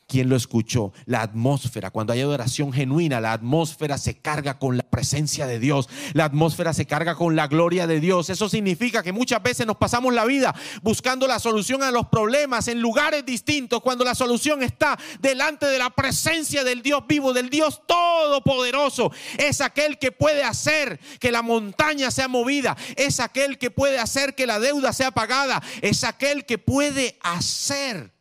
¿Quién 0.07 0.29
lo 0.29 0.37
escuchó? 0.37 0.93
La 1.05 1.21
atmósfera. 1.21 1.91
Cuando 1.91 2.13
hay 2.13 2.21
adoración 2.21 2.71
genuina, 2.71 3.19
la 3.19 3.33
atmósfera 3.33 3.97
se 3.97 4.17
carga 4.17 4.57
con 4.57 4.77
la 4.77 4.83
presencia 4.83 5.45
de 5.45 5.59
Dios. 5.59 5.89
La 6.13 6.23
atmósfera 6.23 6.71
se 6.71 6.85
carga 6.85 7.15
con 7.15 7.35
la 7.35 7.47
gloria 7.47 7.87
de 7.87 7.99
Dios. 7.99 8.29
Eso 8.29 8.47
significa 8.47 9.03
que 9.03 9.11
muchas 9.11 9.43
veces 9.43 9.67
nos 9.67 9.75
pasamos 9.75 10.13
la 10.13 10.23
vida 10.23 10.55
buscando 10.81 11.27
la 11.27 11.39
solución 11.39 11.83
a 11.83 11.91
los 11.91 12.07
problemas 12.07 12.69
en 12.69 12.79
lugares 12.79 13.25
distintos 13.25 13.81
cuando 13.81 14.05
la 14.05 14.15
solución 14.15 14.63
está 14.63 14.97
delante 15.19 15.65
de 15.65 15.77
la 15.77 15.89
presencia 15.89 16.63
del 16.63 16.81
Dios 16.81 17.03
vivo, 17.05 17.33
del 17.33 17.49
Dios 17.49 17.81
todopoderoso. 17.85 19.11
Es 19.37 19.59
aquel 19.59 19.99
que 19.99 20.13
puede 20.13 20.45
hacer 20.45 21.01
que 21.19 21.33
la 21.33 21.41
montaña 21.41 22.11
sea 22.11 22.29
movida. 22.29 22.77
Es 22.95 23.19
aquel 23.19 23.57
que 23.57 23.71
puede 23.71 23.99
hacer 23.99 24.35
que 24.35 24.47
la 24.47 24.61
deuda 24.61 24.93
sea 24.93 25.11
pagada. 25.11 25.61
Es 25.81 26.05
aquel 26.05 26.45
que 26.45 26.57
puede 26.57 27.17
hacer 27.21 28.16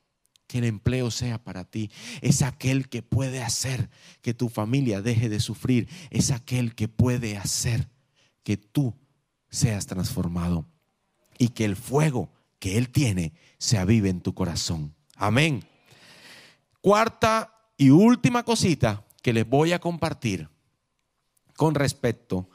que 0.47 0.59
el 0.59 0.65
empleo 0.65 1.11
sea 1.11 1.43
para 1.43 1.65
ti. 1.65 1.91
Es 2.21 2.43
aquel 2.43 2.89
que 2.89 3.03
puede 3.03 3.43
hacer 3.43 3.91
que 4.23 4.35
tu 4.35 4.49
familia 4.49 5.03
deje 5.03 5.29
de 5.29 5.41
sufrir. 5.41 5.89
Es 6.11 6.31
aquel 6.31 6.75
que 6.75 6.89
puede 6.89 7.37
hacer 7.37 7.89
que 8.43 8.57
tú 8.57 8.95
seas 9.51 9.87
transformado 9.87 10.67
y 11.39 11.49
que 11.49 11.65
el 11.65 11.77
fuego 11.77 12.31
que 12.59 12.79
Él 12.79 12.91
tiene 12.91 13.33
se 13.59 13.79
avive 13.79 14.09
en 14.09 14.21
tu 14.21 14.35
corazón. 14.35 14.95
Amén. 15.17 15.65
Cuarta 16.81 17.53
y 17.77 17.91
última 17.91 18.45
cosita 18.45 19.05
que 19.23 19.33
les 19.33 19.49
voy 19.49 19.73
a 19.73 19.81
compartir 19.81 20.49
con 21.57 21.75
respecto 21.75 22.49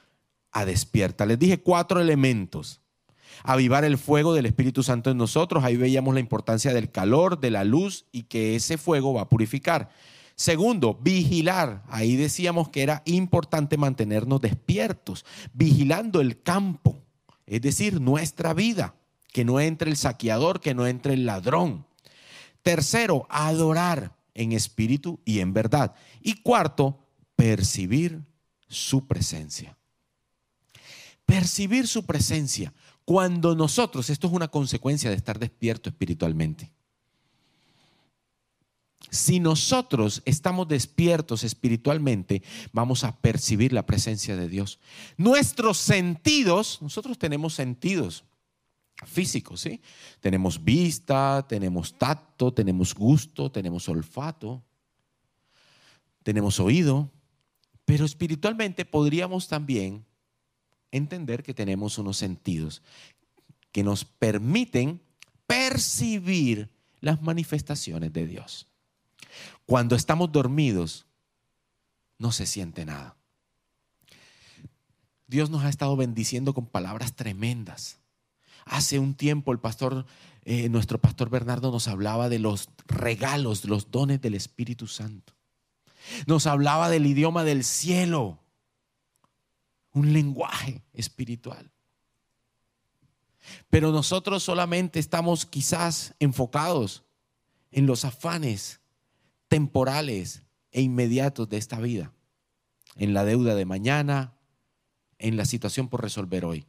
a 0.52 0.66
despierta. 0.66 1.26
Les 1.26 1.40
dije 1.40 1.62
cuatro 1.62 2.00
elementos 2.00 2.82
avivar 3.44 3.84
el 3.86 3.98
fuego 3.98 4.34
del 4.34 4.46
Espíritu 4.46 4.84
Santo 4.84 5.12
en 5.12 5.18
nosotros. 5.18 5.64
Ahí 5.64 5.78
veíamos 5.78 6.14
la 6.14 6.20
importancia 6.20 6.74
del 6.74 6.92
calor, 6.92 7.40
de 7.40 7.52
la 7.52 7.64
luz 7.64 8.06
y 8.12 8.24
que 8.24 8.56
ese 8.56 8.78
fuego 8.78 9.14
va 9.14 9.22
a 9.22 9.30
purificar. 9.30 9.90
Segundo, 10.36 10.96
vigilar. 10.96 11.84
Ahí 11.88 12.16
decíamos 12.16 12.70
que 12.70 12.82
era 12.82 13.04
importante 13.06 13.78
mantenernos 13.78 14.42
despiertos, 14.42 15.26
vigilando 15.54 16.20
el 16.22 16.42
campo, 16.42 17.04
es 17.46 17.62
decir, 17.62 18.02
nuestra 18.02 18.54
vida, 18.54 18.96
que 19.32 19.46
no 19.46 19.60
entre 19.60 19.92
el 19.92 19.98
saqueador, 19.98 20.60
que 20.60 20.74
no 20.74 20.88
entre 20.88 21.14
el 21.14 21.26
ladrón. 21.26 21.86
Tercero, 22.64 23.28
adorar 23.30 24.16
en 24.34 24.52
espíritu 24.52 25.20
y 25.26 25.40
en 25.40 25.54
verdad. 25.54 25.94
Y 26.22 26.42
cuarto, 26.42 27.06
percibir 27.36 28.24
su 28.68 29.08
presencia. 29.08 29.78
Percibir 31.26 31.88
su 31.88 32.06
presencia. 32.06 32.74
Cuando 33.06 33.56
nosotros, 33.56 34.10
esto 34.10 34.28
es 34.28 34.34
una 34.34 34.48
consecuencia 34.48 35.10
de 35.10 35.16
estar 35.16 35.40
despierto 35.40 35.90
espiritualmente. 35.90 36.72
Si 39.10 39.40
nosotros 39.40 40.22
estamos 40.26 40.68
despiertos 40.68 41.44
espiritualmente, 41.44 42.44
vamos 42.72 43.04
a 43.04 43.18
percibir 43.18 43.74
la 43.74 43.86
presencia 43.86 44.38
de 44.38 44.48
Dios. 44.48 44.80
Nuestros 45.18 45.78
sentidos, 45.78 46.82
nosotros 46.82 47.18
tenemos 47.18 47.54
sentidos 47.54 48.24
físicos, 49.06 49.62
¿sí? 49.62 49.82
Tenemos 50.20 50.64
vista, 50.64 51.46
tenemos 51.50 51.98
tacto, 51.98 52.54
tenemos 52.54 52.94
gusto, 52.94 53.52
tenemos 53.52 53.90
olfato, 53.90 54.64
tenemos 56.24 56.60
oído, 56.60 57.10
pero 57.84 58.06
espiritualmente 58.06 58.86
podríamos 58.86 59.48
también 59.48 60.06
entender 60.92 61.44
que 61.44 61.54
tenemos 61.54 61.98
unos 61.98 62.18
sentidos 62.18 62.82
que 63.72 63.84
nos 63.84 64.06
permiten 64.06 65.02
percibir 65.48 66.70
las 67.00 67.22
manifestaciones 67.22 68.14
de 68.14 68.28
Dios. 68.28 68.68
Cuando 69.66 69.96
estamos 69.96 70.32
dormidos, 70.32 71.06
no 72.18 72.32
se 72.32 72.46
siente 72.46 72.86
nada. 72.86 73.16
Dios 75.28 75.50
nos 75.50 75.64
ha 75.64 75.70
estado 75.70 75.96
bendiciendo 75.96 76.54
con 76.54 76.66
palabras 76.66 77.16
tremendas. 77.16 78.00
Hace 78.66 79.00
un 79.00 79.16
tiempo 79.16 79.52
el 79.52 79.60
pastor, 79.60 80.06
eh, 80.44 80.70
nuestro 80.70 81.00
pastor 81.00 81.30
Bernardo 81.30 81.72
nos 81.72 81.88
hablaba 81.88 82.30
de 82.30 82.40
los 82.40 82.70
regalos, 82.86 83.66
los 83.66 83.92
dones 83.92 84.22
del 84.22 84.36
Espíritu 84.36 84.88
Santo. 84.88 85.34
Nos 86.28 86.48
hablaba 86.48 86.90
del 86.90 87.06
idioma 87.06 87.44
del 87.44 87.64
cielo 87.64 88.40
un 89.94 90.14
lenguaje 90.14 90.82
espiritual. 90.94 91.72
Pero 93.70 93.92
nosotros 93.92 94.44
solamente 94.44 95.00
estamos 95.00 95.46
quizás 95.46 96.14
enfocados 96.20 97.04
en 97.72 97.86
los 97.86 98.06
afanes 98.06 98.80
temporales 99.48 100.44
e 100.72 100.82
inmediatos 100.82 101.50
de 101.50 101.58
esta 101.58 101.80
vida, 101.80 102.14
en 102.96 103.14
la 103.14 103.26
deuda 103.26 103.56
de 103.56 103.66
mañana, 103.66 104.34
en 105.20 105.38
la 105.38 105.46
situación 105.46 105.90
por 105.90 106.02
resolver 106.02 106.46
hoy. 106.46 106.66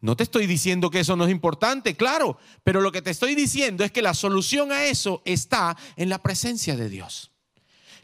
No 0.00 0.16
te 0.16 0.24
estoy 0.24 0.46
diciendo 0.46 0.90
que 0.90 1.00
eso 1.00 1.14
no 1.14 1.26
es 1.26 1.30
importante, 1.30 1.96
claro, 1.96 2.36
pero 2.64 2.80
lo 2.80 2.90
que 2.90 3.02
te 3.02 3.10
estoy 3.10 3.34
diciendo 3.36 3.84
es 3.84 3.92
que 3.92 4.02
la 4.02 4.14
solución 4.14 4.72
a 4.72 4.86
eso 4.86 5.22
está 5.24 5.76
en 5.96 6.08
la 6.08 6.20
presencia 6.20 6.76
de 6.76 6.88
Dios. 6.88 7.30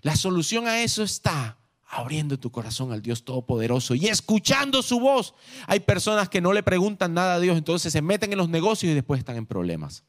La 0.03 0.15
solución 0.15 0.69
a 0.69 0.83
eso 0.83 1.03
está 1.03 1.59
abriendo 1.89 2.39
tu 2.39 2.51
corazón 2.51 2.93
al 2.93 3.03
Dios 3.03 3.25
Todopoderoso 3.25 3.95
y 3.95 4.07
escuchando 4.07 4.83
su 4.83 5.01
voz. 5.01 5.35
Hay 5.67 5.81
personas 5.81 6.29
que 6.29 6.41
no 6.41 6.53
le 6.53 6.63
preguntan 6.63 7.15
nada 7.15 7.35
a 7.35 7.41
Dios, 7.41 7.57
entonces 7.57 7.93
se 7.93 8.03
meten 8.03 8.33
en 8.33 8.39
los 8.39 8.49
negocios 8.49 8.93
y 8.93 8.95
después 8.95 9.19
están 9.19 9.37
en 9.37 9.47
problemas. 9.47 10.05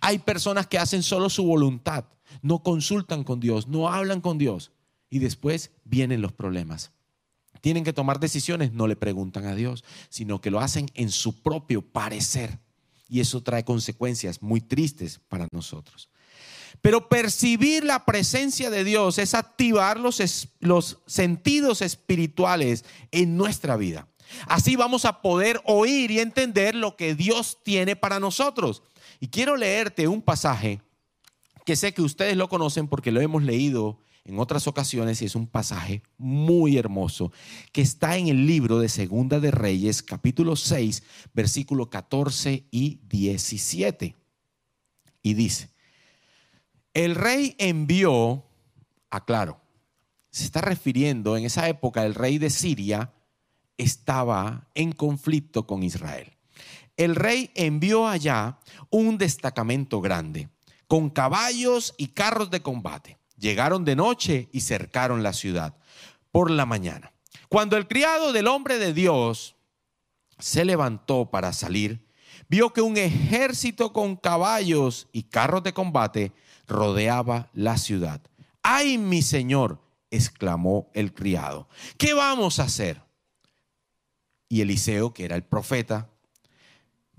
Hay 0.00 0.18
personas 0.18 0.66
que 0.66 0.78
hacen 0.78 1.02
solo 1.02 1.30
su 1.30 1.44
voluntad, 1.44 2.06
no 2.42 2.62
consultan 2.62 3.22
con 3.22 3.38
Dios, 3.38 3.68
no 3.68 3.88
hablan 3.88 4.20
con 4.20 4.36
Dios 4.36 4.72
y 5.08 5.20
después 5.20 5.70
vienen 5.84 6.22
los 6.22 6.32
problemas. 6.32 6.92
Tienen 7.60 7.84
que 7.84 7.92
tomar 7.92 8.18
decisiones, 8.18 8.72
no 8.72 8.86
le 8.86 8.96
preguntan 8.96 9.46
a 9.46 9.54
Dios, 9.54 9.84
sino 10.08 10.40
que 10.40 10.50
lo 10.50 10.60
hacen 10.60 10.90
en 10.94 11.10
su 11.10 11.42
propio 11.42 11.82
parecer. 11.82 12.58
Y 13.10 13.20
eso 13.20 13.42
trae 13.42 13.64
consecuencias 13.64 14.40
muy 14.40 14.60
tristes 14.60 15.20
para 15.28 15.48
nosotros. 15.52 16.08
Pero 16.80 17.08
percibir 17.08 17.84
la 17.84 18.04
presencia 18.04 18.70
de 18.70 18.84
Dios 18.84 19.18
es 19.18 19.34
activar 19.34 19.98
los, 19.98 20.98
sentidos 21.06 21.82
espirituales 21.82 22.84
en 23.10 23.36
nuestra 23.36 23.76
vida. 23.76 24.06
Así 24.46 24.76
vamos 24.76 25.04
a 25.04 25.20
poder 25.20 25.60
oír 25.64 26.12
y 26.12 26.20
entender 26.20 26.76
lo 26.76 26.96
que 26.96 27.16
Dios 27.16 27.58
tiene 27.64 27.96
para 27.96 28.20
nosotros. 28.20 28.84
Y 29.18 29.28
quiero 29.28 29.56
leerte 29.56 30.06
un 30.06 30.22
pasaje 30.22 30.80
que 31.66 31.76
sé 31.76 31.92
que 31.92 32.02
ustedes 32.02 32.36
lo 32.36 32.48
conocen 32.48 32.86
porque 32.86 33.12
lo 33.12 33.20
hemos 33.20 33.42
leído 33.42 33.98
en 34.24 34.38
otras 34.38 34.66
ocasiones 34.66 35.22
y 35.22 35.24
es 35.24 35.34
un 35.34 35.46
pasaje 35.46 36.02
muy 36.18 36.76
hermoso 36.76 37.32
que 37.72 37.82
está 37.82 38.16
en 38.16 38.28
el 38.28 38.46
libro 38.46 38.78
de 38.78 38.88
Segunda 38.88 39.40
de 39.40 39.50
Reyes, 39.50 40.02
capítulo 40.02 40.56
6, 40.56 41.02
versículo 41.32 41.90
14 41.90 42.64
y 42.70 43.00
17. 43.08 44.14
Y 45.22 45.34
dice, 45.34 45.70
el 46.94 47.14
rey 47.14 47.54
envió, 47.58 48.44
aclaro, 49.10 49.60
se 50.30 50.44
está 50.44 50.60
refiriendo, 50.60 51.36
en 51.36 51.44
esa 51.44 51.68
época 51.68 52.04
el 52.04 52.14
rey 52.14 52.38
de 52.38 52.50
Siria 52.50 53.12
estaba 53.78 54.68
en 54.74 54.92
conflicto 54.92 55.66
con 55.66 55.82
Israel. 55.82 56.32
El 56.96 57.16
rey 57.16 57.50
envió 57.54 58.06
allá 58.06 58.58
un 58.90 59.16
destacamento 59.18 60.00
grande, 60.00 60.48
con 60.86 61.08
caballos 61.08 61.94
y 61.96 62.08
carros 62.08 62.50
de 62.50 62.60
combate. 62.60 63.19
Llegaron 63.40 63.86
de 63.86 63.96
noche 63.96 64.48
y 64.52 64.60
cercaron 64.60 65.22
la 65.22 65.32
ciudad 65.32 65.74
por 66.30 66.50
la 66.50 66.66
mañana. 66.66 67.12
Cuando 67.48 67.76
el 67.76 67.88
criado 67.88 68.32
del 68.32 68.46
hombre 68.46 68.78
de 68.78 68.92
Dios 68.92 69.56
se 70.38 70.64
levantó 70.64 71.30
para 71.30 71.54
salir, 71.54 72.06
vio 72.48 72.72
que 72.72 72.82
un 72.82 72.98
ejército 72.98 73.94
con 73.94 74.16
caballos 74.16 75.08
y 75.10 75.24
carros 75.24 75.62
de 75.62 75.72
combate 75.72 76.32
rodeaba 76.68 77.48
la 77.54 77.78
ciudad. 77.78 78.20
¡Ay, 78.62 78.98
mi 78.98 79.22
señor! 79.22 79.80
exclamó 80.10 80.90
el 80.92 81.14
criado. 81.14 81.68
¿Qué 81.96 82.14
vamos 82.14 82.58
a 82.58 82.64
hacer? 82.64 83.00
Y 84.48 84.60
Eliseo, 84.60 85.14
que 85.14 85.24
era 85.24 85.36
el 85.36 85.44
profeta, 85.44 86.10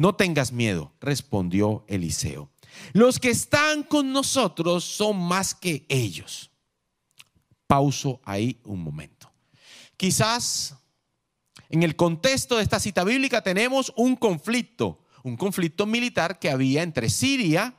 no 0.01 0.15
tengas 0.15 0.51
miedo, 0.51 0.91
respondió 0.99 1.85
Eliseo. 1.87 2.49
Los 2.91 3.19
que 3.19 3.29
están 3.29 3.83
con 3.83 4.11
nosotros 4.11 4.83
son 4.83 5.21
más 5.21 5.53
que 5.53 5.85
ellos. 5.89 6.49
Pauso 7.67 8.19
ahí 8.25 8.59
un 8.63 8.81
momento. 8.81 9.31
Quizás 9.95 10.75
en 11.69 11.83
el 11.83 11.95
contexto 11.95 12.57
de 12.57 12.63
esta 12.63 12.79
cita 12.79 13.03
bíblica 13.03 13.43
tenemos 13.43 13.93
un 13.95 14.15
conflicto, 14.15 15.05
un 15.21 15.37
conflicto 15.37 15.85
militar 15.85 16.39
que 16.39 16.49
había 16.49 16.81
entre 16.81 17.11
Siria 17.11 17.75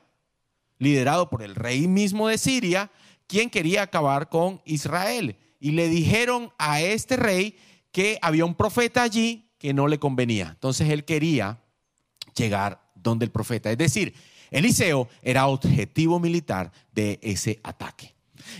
liderado 0.78 1.28
por 1.28 1.42
el 1.42 1.56
rey 1.56 1.88
mismo 1.88 2.28
de 2.28 2.38
Siria, 2.38 2.92
quien 3.26 3.50
quería 3.50 3.82
acabar 3.82 4.28
con 4.28 4.62
Israel. 4.64 5.36
Y 5.58 5.72
le 5.72 5.88
dijeron 5.88 6.52
a 6.58 6.80
este 6.80 7.16
rey 7.16 7.56
que 7.90 8.18
había 8.22 8.44
un 8.44 8.54
profeta 8.54 9.02
allí 9.02 9.50
que 9.58 9.74
no 9.74 9.88
le 9.88 9.98
convenía. 9.98 10.50
Entonces 10.50 10.88
él 10.90 11.04
quería 11.04 11.61
llegar 12.34 12.80
donde 12.94 13.24
el 13.24 13.30
profeta. 13.30 13.70
Es 13.70 13.78
decir, 13.78 14.14
Eliseo 14.50 15.08
era 15.22 15.46
objetivo 15.46 16.20
militar 16.20 16.72
de 16.92 17.18
ese 17.22 17.60
ataque. 17.62 18.14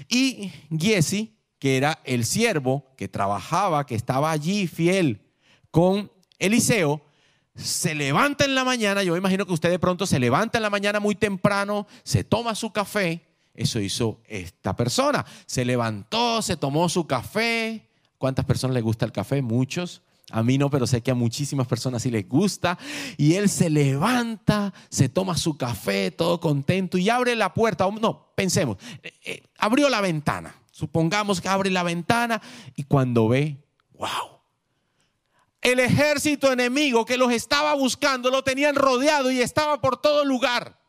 Y 0.09 0.51
Giesi, 0.77 1.37
que 1.59 1.77
era 1.77 2.01
el 2.05 2.25
siervo 2.25 2.93
que 2.97 3.09
trabajaba, 3.09 3.87
que 3.87 3.95
estaba 3.95 4.31
allí 4.31 4.67
fiel 4.67 5.23
con 5.71 6.11
Eliseo, 6.39 7.03
se 7.55 7.95
levanta 7.95 8.45
en 8.45 8.55
la 8.55 8.65
mañana, 8.65 9.03
yo 9.03 9.17
imagino 9.17 9.47
que 9.47 9.53
usted 9.53 9.71
de 9.71 9.79
pronto 9.79 10.07
se 10.07 10.19
levanta 10.19 10.59
en 10.59 10.63
la 10.63 10.71
mañana 10.71 11.01
muy 11.01 11.15
temprano, 11.15 11.87
se 12.03 12.25
toma 12.25 12.55
su 12.55 12.73
café, 12.73 13.23
eso 13.55 13.79
hizo 13.79 14.21
esta 14.27 14.75
persona, 14.75 15.25
se 15.47 15.65
levantó, 15.65 16.41
se 16.41 16.57
tomó 16.57 16.89
su 16.89 17.07
café, 17.07 17.89
¿cuántas 18.17 18.47
personas 18.47 18.75
le 18.75 18.81
gusta 18.81 19.05
el 19.05 19.13
café? 19.13 19.43
Muchos. 19.43 20.03
A 20.33 20.43
mí 20.43 20.59
no, 20.59 20.71
pero 20.71 20.87
sé 20.87 21.03
que 21.03 21.11
a 21.11 21.15
muchísimas 21.15 21.67
personas 21.67 22.03
sí 22.03 22.11
les 22.11 22.29
gusta. 22.29 22.79
Y 23.17 23.35
él 23.35 23.49
se 23.49 23.71
levanta, 23.71 24.73
se 24.89 25.09
toma 25.09 25.37
su 25.37 25.57
café, 25.57 26.11
todo 26.11 26.41
contento, 26.41 26.99
y 26.99 27.11
abre 27.11 27.37
la 27.37 27.55
puerta. 27.55 27.87
No, 28.01 28.33
pensemos, 28.35 28.79
eh, 29.03 29.13
eh, 29.25 29.43
abrió 29.59 29.89
la 29.89 30.01
ventana. 30.01 30.55
Supongamos 30.71 31.41
que 31.41 31.49
abre 31.49 31.71
la 31.71 31.83
ventana 31.83 32.41
y 32.75 32.85
cuando 32.85 33.29
ve, 33.29 33.59
wow, 33.93 34.41
el 35.61 35.79
ejército 35.79 36.51
enemigo 36.51 37.05
que 37.05 37.17
los 37.17 37.31
estaba 37.31 37.75
buscando 37.75 38.31
lo 38.31 38.43
tenían 38.43 38.75
rodeado 38.75 39.31
y 39.31 39.41
estaba 39.41 39.81
por 39.81 39.97
todo 40.01 40.25
lugar. 40.25 40.82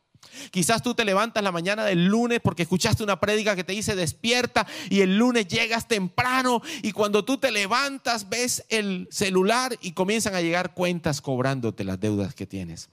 Quizás 0.50 0.82
tú 0.82 0.94
te 0.94 1.04
levantas 1.04 1.42
la 1.42 1.52
mañana 1.52 1.84
del 1.84 2.06
lunes 2.06 2.40
porque 2.42 2.62
escuchaste 2.62 3.02
una 3.02 3.20
prédica 3.20 3.56
que 3.56 3.64
te 3.64 3.72
dice 3.72 3.94
despierta 3.94 4.66
y 4.90 5.00
el 5.00 5.16
lunes 5.16 5.48
llegas 5.48 5.88
temprano 5.88 6.62
y 6.82 6.92
cuando 6.92 7.24
tú 7.24 7.38
te 7.38 7.50
levantas 7.50 8.28
ves 8.28 8.64
el 8.68 9.08
celular 9.10 9.76
y 9.80 9.92
comienzan 9.92 10.34
a 10.34 10.40
llegar 10.40 10.74
cuentas 10.74 11.20
cobrándote 11.20 11.84
las 11.84 12.00
deudas 12.00 12.34
que 12.34 12.46
tienes. 12.46 12.88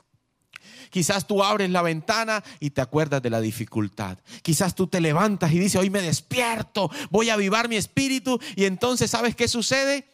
Quizás 0.90 1.26
tú 1.26 1.44
abres 1.44 1.70
la 1.70 1.82
ventana 1.82 2.44
y 2.60 2.72
te 2.72 2.82
acuerdas 2.82 3.22
de 3.22 3.30
la 3.30 3.40
dificultad. 3.40 4.18
Quizás 4.42 4.76
tú 4.76 4.88
te 4.88 5.00
levantas 5.00 5.52
y 5.54 5.60
dices, 5.60 5.80
hoy 5.80 5.90
me 5.90 6.02
despierto, 6.02 6.92
voy 7.10 7.30
a 7.30 7.36
avivar 7.36 7.70
mi 7.70 7.78
espíritu 7.78 8.40
y 8.56 8.66
entonces 8.66 9.12
¿sabes 9.12 9.36
qué 9.36 9.48
sucede? 9.48 10.12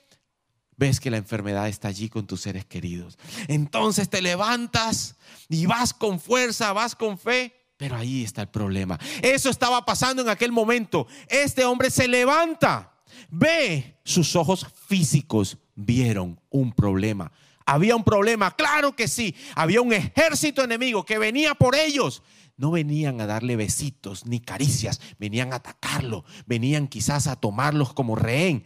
Ves 0.77 0.99
que 0.99 1.11
la 1.11 1.17
enfermedad 1.17 1.67
está 1.67 1.89
allí 1.89 2.07
con 2.07 2.27
tus 2.27 2.41
seres 2.41 2.65
queridos. 2.65 3.17
Entonces 3.47 4.09
te 4.09 4.21
levantas 4.21 5.15
y 5.49 5.65
vas 5.65 5.93
con 5.93 6.19
fuerza, 6.19 6.71
vas 6.71 6.95
con 6.95 7.17
fe, 7.17 7.53
pero 7.75 7.95
ahí 7.95 8.23
está 8.23 8.43
el 8.43 8.49
problema. 8.49 8.97
Eso 9.21 9.49
estaba 9.49 9.83
pasando 9.85 10.21
en 10.21 10.29
aquel 10.29 10.51
momento. 10.51 11.07
Este 11.27 11.65
hombre 11.65 11.89
se 11.89 12.07
levanta, 12.07 12.93
ve, 13.29 13.99
sus 14.03 14.35
ojos 14.35 14.65
físicos 14.87 15.57
vieron 15.75 16.39
un 16.49 16.71
problema. 16.71 17.31
Había 17.65 17.95
un 17.95 18.03
problema, 18.03 18.55
claro 18.55 18.95
que 18.95 19.07
sí. 19.07 19.35
Había 19.55 19.81
un 19.81 19.91
ejército 19.91 20.63
enemigo 20.63 21.03
que 21.03 21.17
venía 21.17 21.53
por 21.55 21.75
ellos. 21.75 22.23
No 22.55 22.71
venían 22.71 23.19
a 23.19 23.27
darle 23.27 23.55
besitos 23.55 24.25
ni 24.25 24.39
caricias, 24.39 24.99
venían 25.19 25.53
a 25.53 25.57
atacarlo, 25.57 26.23
venían 26.47 26.87
quizás 26.87 27.27
a 27.27 27.35
tomarlos 27.35 27.93
como 27.93 28.15
rehén 28.15 28.65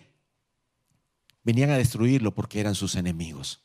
Venían 1.44 1.70
a 1.72 1.78
destruirlo 1.78 2.34
porque 2.34 2.60
eran 2.60 2.76
sus 2.76 2.96
enemigos. 2.96 3.64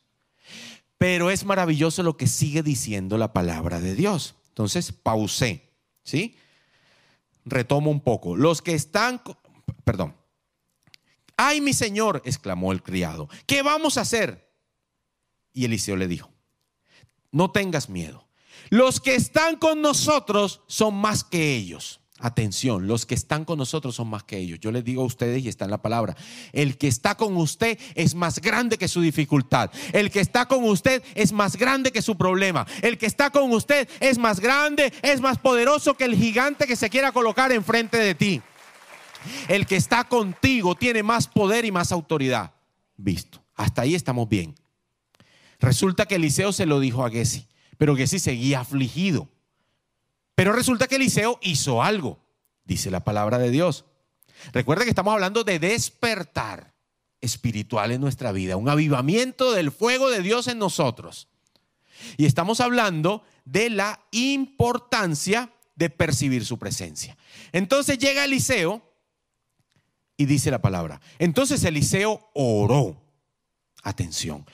Pero 0.98 1.30
es 1.30 1.44
maravilloso 1.44 2.02
lo 2.02 2.16
que 2.16 2.26
sigue 2.26 2.62
diciendo 2.62 3.18
la 3.18 3.32
palabra 3.32 3.80
de 3.80 3.94
Dios. 3.94 4.34
Entonces, 4.48 4.92
pausé, 4.92 5.70
¿sí? 6.02 6.36
Retomo 7.44 7.90
un 7.90 8.00
poco. 8.00 8.36
Los 8.36 8.62
que 8.62 8.72
están, 8.72 9.20
perdón. 9.84 10.16
Ay, 11.36 11.60
mi 11.60 11.74
señor, 11.74 12.22
exclamó 12.24 12.72
el 12.72 12.82
criado, 12.82 13.28
¿qué 13.46 13.62
vamos 13.62 13.98
a 13.98 14.02
hacer? 14.02 14.50
Y 15.52 15.66
Eliseo 15.66 15.96
le 15.96 16.08
dijo, 16.08 16.30
no 17.30 17.50
tengas 17.50 17.90
miedo. 17.90 18.26
Los 18.70 19.00
que 19.00 19.14
están 19.14 19.56
con 19.56 19.82
nosotros 19.82 20.62
son 20.66 20.94
más 20.94 21.22
que 21.24 21.54
ellos. 21.54 22.00
Atención, 22.18 22.86
los 22.86 23.04
que 23.04 23.14
están 23.14 23.44
con 23.44 23.58
nosotros 23.58 23.94
son 23.94 24.08
más 24.08 24.24
que 24.24 24.38
ellos. 24.38 24.58
Yo 24.58 24.72
les 24.72 24.82
digo 24.82 25.02
a 25.02 25.04
ustedes 25.04 25.44
y 25.44 25.48
está 25.48 25.66
en 25.66 25.70
la 25.70 25.82
palabra, 25.82 26.16
el 26.52 26.78
que 26.78 26.88
está 26.88 27.14
con 27.14 27.36
usted 27.36 27.78
es 27.94 28.14
más 28.14 28.40
grande 28.40 28.78
que 28.78 28.88
su 28.88 29.02
dificultad. 29.02 29.70
El 29.92 30.10
que 30.10 30.20
está 30.20 30.46
con 30.46 30.64
usted 30.64 31.02
es 31.14 31.32
más 31.32 31.56
grande 31.56 31.92
que 31.92 32.00
su 32.00 32.16
problema. 32.16 32.66
El 32.80 32.96
que 32.96 33.04
está 33.04 33.28
con 33.28 33.52
usted 33.52 33.86
es 34.00 34.16
más 34.16 34.40
grande, 34.40 34.94
es 35.02 35.20
más 35.20 35.36
poderoso 35.36 35.94
que 35.94 36.04
el 36.04 36.16
gigante 36.16 36.66
que 36.66 36.76
se 36.76 36.88
quiera 36.88 37.12
colocar 37.12 37.52
enfrente 37.52 37.98
de 37.98 38.14
ti. 38.14 38.40
El 39.48 39.66
que 39.66 39.76
está 39.76 40.04
contigo 40.04 40.74
tiene 40.74 41.02
más 41.02 41.28
poder 41.28 41.66
y 41.66 41.72
más 41.72 41.92
autoridad. 41.92 42.54
Visto. 42.96 43.44
Hasta 43.54 43.82
ahí 43.82 43.94
estamos 43.94 44.26
bien. 44.26 44.54
Resulta 45.60 46.06
que 46.06 46.14
Eliseo 46.14 46.52
se 46.52 46.64
lo 46.64 46.80
dijo 46.80 47.04
a 47.04 47.10
Gessi, 47.10 47.46
pero 47.76 47.94
Gessi 47.94 48.18
seguía 48.18 48.60
afligido. 48.60 49.28
Pero 50.36 50.52
resulta 50.52 50.86
que 50.86 50.96
Eliseo 50.96 51.38
hizo 51.40 51.82
algo, 51.82 52.20
dice 52.64 52.90
la 52.90 53.02
palabra 53.02 53.38
de 53.38 53.50
Dios. 53.50 53.86
Recuerda 54.52 54.84
que 54.84 54.90
estamos 54.90 55.14
hablando 55.14 55.44
de 55.44 55.58
despertar 55.58 56.74
espiritual 57.22 57.90
en 57.90 58.02
nuestra 58.02 58.32
vida, 58.32 58.56
un 58.56 58.68
avivamiento 58.68 59.52
del 59.52 59.72
fuego 59.72 60.10
de 60.10 60.20
Dios 60.20 60.46
en 60.46 60.58
nosotros. 60.58 61.28
Y 62.18 62.26
estamos 62.26 62.60
hablando 62.60 63.24
de 63.46 63.70
la 63.70 64.06
importancia 64.10 65.50
de 65.74 65.88
percibir 65.88 66.44
su 66.44 66.58
presencia. 66.58 67.16
Entonces 67.52 67.96
llega 67.96 68.26
Eliseo 68.26 68.82
y 70.18 70.26
dice 70.26 70.50
la 70.50 70.60
palabra. 70.60 71.00
Entonces 71.18 71.64
Eliseo 71.64 72.30
oró. 72.34 73.02
Atención. 73.82 74.44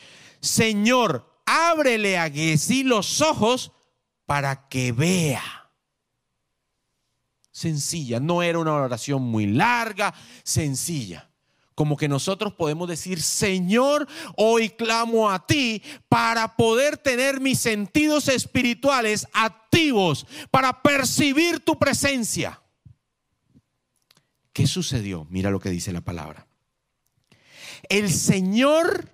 Señor, 0.41 1.43
ábrele 1.45 2.19
a 2.19 2.31
Gesí 2.31 2.85
los 2.85 3.21
ojos 3.21 3.73
para 4.27 4.69
que 4.69 4.93
vea 4.93 5.62
sencilla. 7.53 8.19
No 8.19 8.43
era 8.43 8.59
una 8.59 8.75
oración 8.75 9.23
muy 9.23 9.47
larga, 9.47 10.13
sencilla. 10.43 11.29
Como 11.75 11.97
que 11.97 12.09
nosotros 12.09 12.53
podemos 12.55 12.89
decir, 12.89 13.23
Señor, 13.23 14.07
hoy 14.37 14.71
clamo 14.71 15.31
a 15.31 15.47
ti 15.47 15.83
para 16.09 16.57
poder 16.57 16.99
tener 16.99 17.41
mis 17.41 17.61
sentidos 17.61 18.29
espirituales 18.29 19.27
activos, 19.33 20.27
para 20.51 20.83
percibir 20.83 21.61
tu 21.61 21.79
presencia. 21.79 22.61
¿Qué 24.53 24.67
sucedió? 24.67 25.27
Mira 25.31 25.51
lo 25.51 25.61
que 25.61 25.71
dice 25.71 25.93
la 25.93 26.03
palabra. 26.03 26.47
El 27.89 28.11
Señor, 28.11 29.09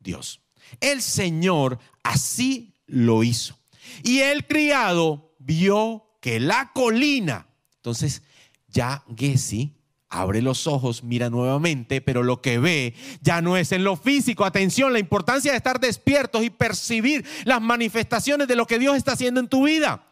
Dios, 0.00 0.40
el 0.80 1.00
Señor 1.00 1.78
así 2.02 2.74
lo 2.86 3.22
hizo. 3.22 3.56
Y 4.02 4.20
el 4.20 4.46
criado 4.46 5.36
vio 5.38 6.16
que 6.20 6.40
la 6.40 6.72
colina 6.74 7.46
entonces, 7.84 8.22
ya 8.68 9.04
Gessi 9.14 9.74
abre 10.08 10.40
los 10.40 10.66
ojos, 10.66 11.04
mira 11.04 11.28
nuevamente, 11.28 12.00
pero 12.00 12.22
lo 12.22 12.40
que 12.40 12.58
ve 12.58 12.94
ya 13.20 13.42
no 13.42 13.58
es 13.58 13.72
en 13.72 13.84
lo 13.84 13.96
físico. 13.96 14.46
Atención, 14.46 14.94
la 14.94 15.00
importancia 15.00 15.50
de 15.50 15.58
estar 15.58 15.78
despiertos 15.78 16.42
y 16.44 16.48
percibir 16.48 17.26
las 17.44 17.60
manifestaciones 17.60 18.48
de 18.48 18.56
lo 18.56 18.66
que 18.66 18.78
Dios 18.78 18.96
está 18.96 19.12
haciendo 19.12 19.38
en 19.38 19.48
tu 19.48 19.66
vida. 19.66 20.02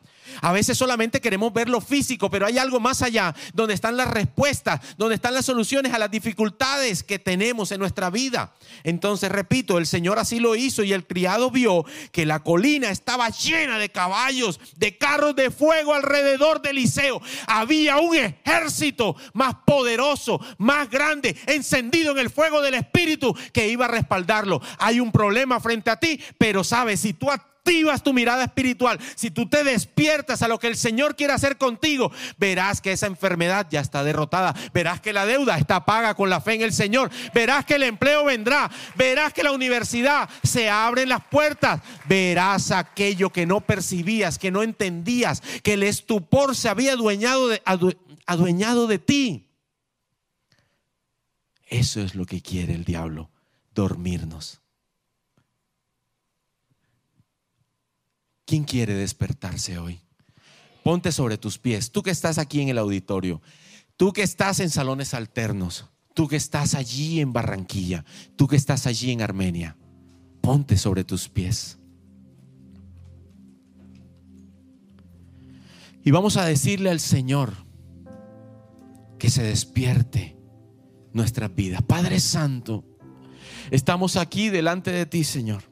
A 0.40 0.52
veces 0.52 0.78
solamente 0.78 1.20
queremos 1.20 1.52
ver 1.52 1.68
lo 1.68 1.80
físico, 1.80 2.30
pero 2.30 2.46
hay 2.46 2.58
algo 2.58 2.80
más 2.80 3.02
allá, 3.02 3.34
donde 3.54 3.74
están 3.74 3.96
las 3.96 4.08
respuestas, 4.08 4.80
donde 4.96 5.16
están 5.16 5.34
las 5.34 5.46
soluciones 5.46 5.92
a 5.92 5.98
las 5.98 6.10
dificultades 6.10 7.02
que 7.02 7.18
tenemos 7.18 7.72
en 7.72 7.80
nuestra 7.80 8.10
vida. 8.10 8.54
Entonces, 8.84 9.30
repito, 9.30 9.78
el 9.78 9.86
Señor 9.86 10.18
así 10.18 10.40
lo 10.40 10.56
hizo 10.56 10.82
y 10.82 10.92
el 10.92 11.06
criado 11.06 11.50
vio 11.50 11.84
que 12.10 12.26
la 12.26 12.40
colina 12.40 12.90
estaba 12.90 13.28
llena 13.28 13.78
de 13.78 13.90
caballos, 13.90 14.60
de 14.76 14.96
carros 14.96 15.36
de 15.36 15.50
fuego 15.50 15.94
alrededor 15.94 16.62
de 16.62 16.70
Eliseo. 16.70 17.20
Había 17.46 17.98
un 17.98 18.16
ejército 18.16 19.16
más 19.32 19.56
poderoso, 19.66 20.40
más 20.58 20.88
grande, 20.90 21.36
encendido 21.46 22.12
en 22.12 22.18
el 22.18 22.30
fuego 22.30 22.62
del 22.62 22.74
Espíritu 22.74 23.36
que 23.52 23.68
iba 23.68 23.86
a 23.86 23.88
respaldarlo. 23.88 24.60
Hay 24.78 25.00
un 25.00 25.12
problema 25.12 25.60
frente 25.60 25.90
a 25.90 25.96
ti, 25.96 26.20
pero 26.38 26.64
sabes, 26.64 27.00
si 27.00 27.12
tú 27.12 27.30
activas 27.62 28.02
tu 28.02 28.12
mirada 28.12 28.42
espiritual, 28.42 28.98
si 29.14 29.30
tú 29.30 29.48
te 29.48 29.62
despiertas 29.62 30.42
a 30.42 30.48
lo 30.48 30.58
que 30.58 30.66
el 30.66 30.76
Señor 30.76 31.14
quiere 31.14 31.32
hacer 31.32 31.58
contigo, 31.58 32.10
verás 32.36 32.80
que 32.80 32.90
esa 32.90 33.06
enfermedad 33.06 33.68
ya 33.70 33.80
está 33.80 34.02
derrotada, 34.02 34.52
verás 34.74 35.00
que 35.00 35.12
la 35.12 35.26
deuda 35.26 35.56
está 35.58 35.84
paga 35.84 36.14
con 36.14 36.28
la 36.28 36.40
fe 36.40 36.54
en 36.54 36.62
el 36.62 36.72
Señor, 36.72 37.10
verás 37.32 37.64
que 37.64 37.76
el 37.76 37.84
empleo 37.84 38.24
vendrá, 38.24 38.68
verás 38.96 39.32
que 39.32 39.44
la 39.44 39.52
universidad 39.52 40.28
se 40.42 40.68
abren 40.68 41.08
las 41.08 41.22
puertas, 41.24 41.80
verás 42.06 42.72
aquello 42.72 43.30
que 43.30 43.46
no 43.46 43.60
percibías, 43.60 44.40
que 44.40 44.50
no 44.50 44.64
entendías, 44.64 45.40
que 45.62 45.74
el 45.74 45.84
estupor 45.84 46.56
se 46.56 46.68
había 46.68 46.94
adueñado 46.94 47.48
de, 47.48 47.62
adueñado 48.26 48.88
de 48.88 48.98
ti. 48.98 49.46
Eso 51.66 52.00
es 52.00 52.16
lo 52.16 52.26
que 52.26 52.42
quiere 52.42 52.74
el 52.74 52.84
diablo, 52.84 53.30
dormirnos. 53.72 54.61
¿Quién 58.52 58.64
quiere 58.64 58.92
despertarse 58.92 59.78
hoy? 59.78 59.98
Ponte 60.84 61.10
sobre 61.10 61.38
tus 61.38 61.56
pies. 61.56 61.90
Tú 61.90 62.02
que 62.02 62.10
estás 62.10 62.36
aquí 62.36 62.60
en 62.60 62.68
el 62.68 62.76
auditorio, 62.76 63.40
tú 63.96 64.12
que 64.12 64.20
estás 64.20 64.60
en 64.60 64.68
salones 64.68 65.14
alternos, 65.14 65.86
tú 66.12 66.28
que 66.28 66.36
estás 66.36 66.74
allí 66.74 67.20
en 67.20 67.32
Barranquilla, 67.32 68.04
tú 68.36 68.46
que 68.46 68.56
estás 68.56 68.86
allí 68.86 69.10
en 69.10 69.22
Armenia, 69.22 69.78
ponte 70.42 70.76
sobre 70.76 71.02
tus 71.02 71.30
pies. 71.30 71.78
Y 76.04 76.10
vamos 76.10 76.36
a 76.36 76.44
decirle 76.44 76.90
al 76.90 77.00
Señor 77.00 77.54
que 79.18 79.30
se 79.30 79.44
despierte 79.44 80.36
nuestras 81.14 81.54
vidas. 81.54 81.80
Padre 81.80 82.20
Santo, 82.20 82.84
estamos 83.70 84.16
aquí 84.16 84.50
delante 84.50 84.90
de 84.90 85.06
ti, 85.06 85.24
Señor. 85.24 85.71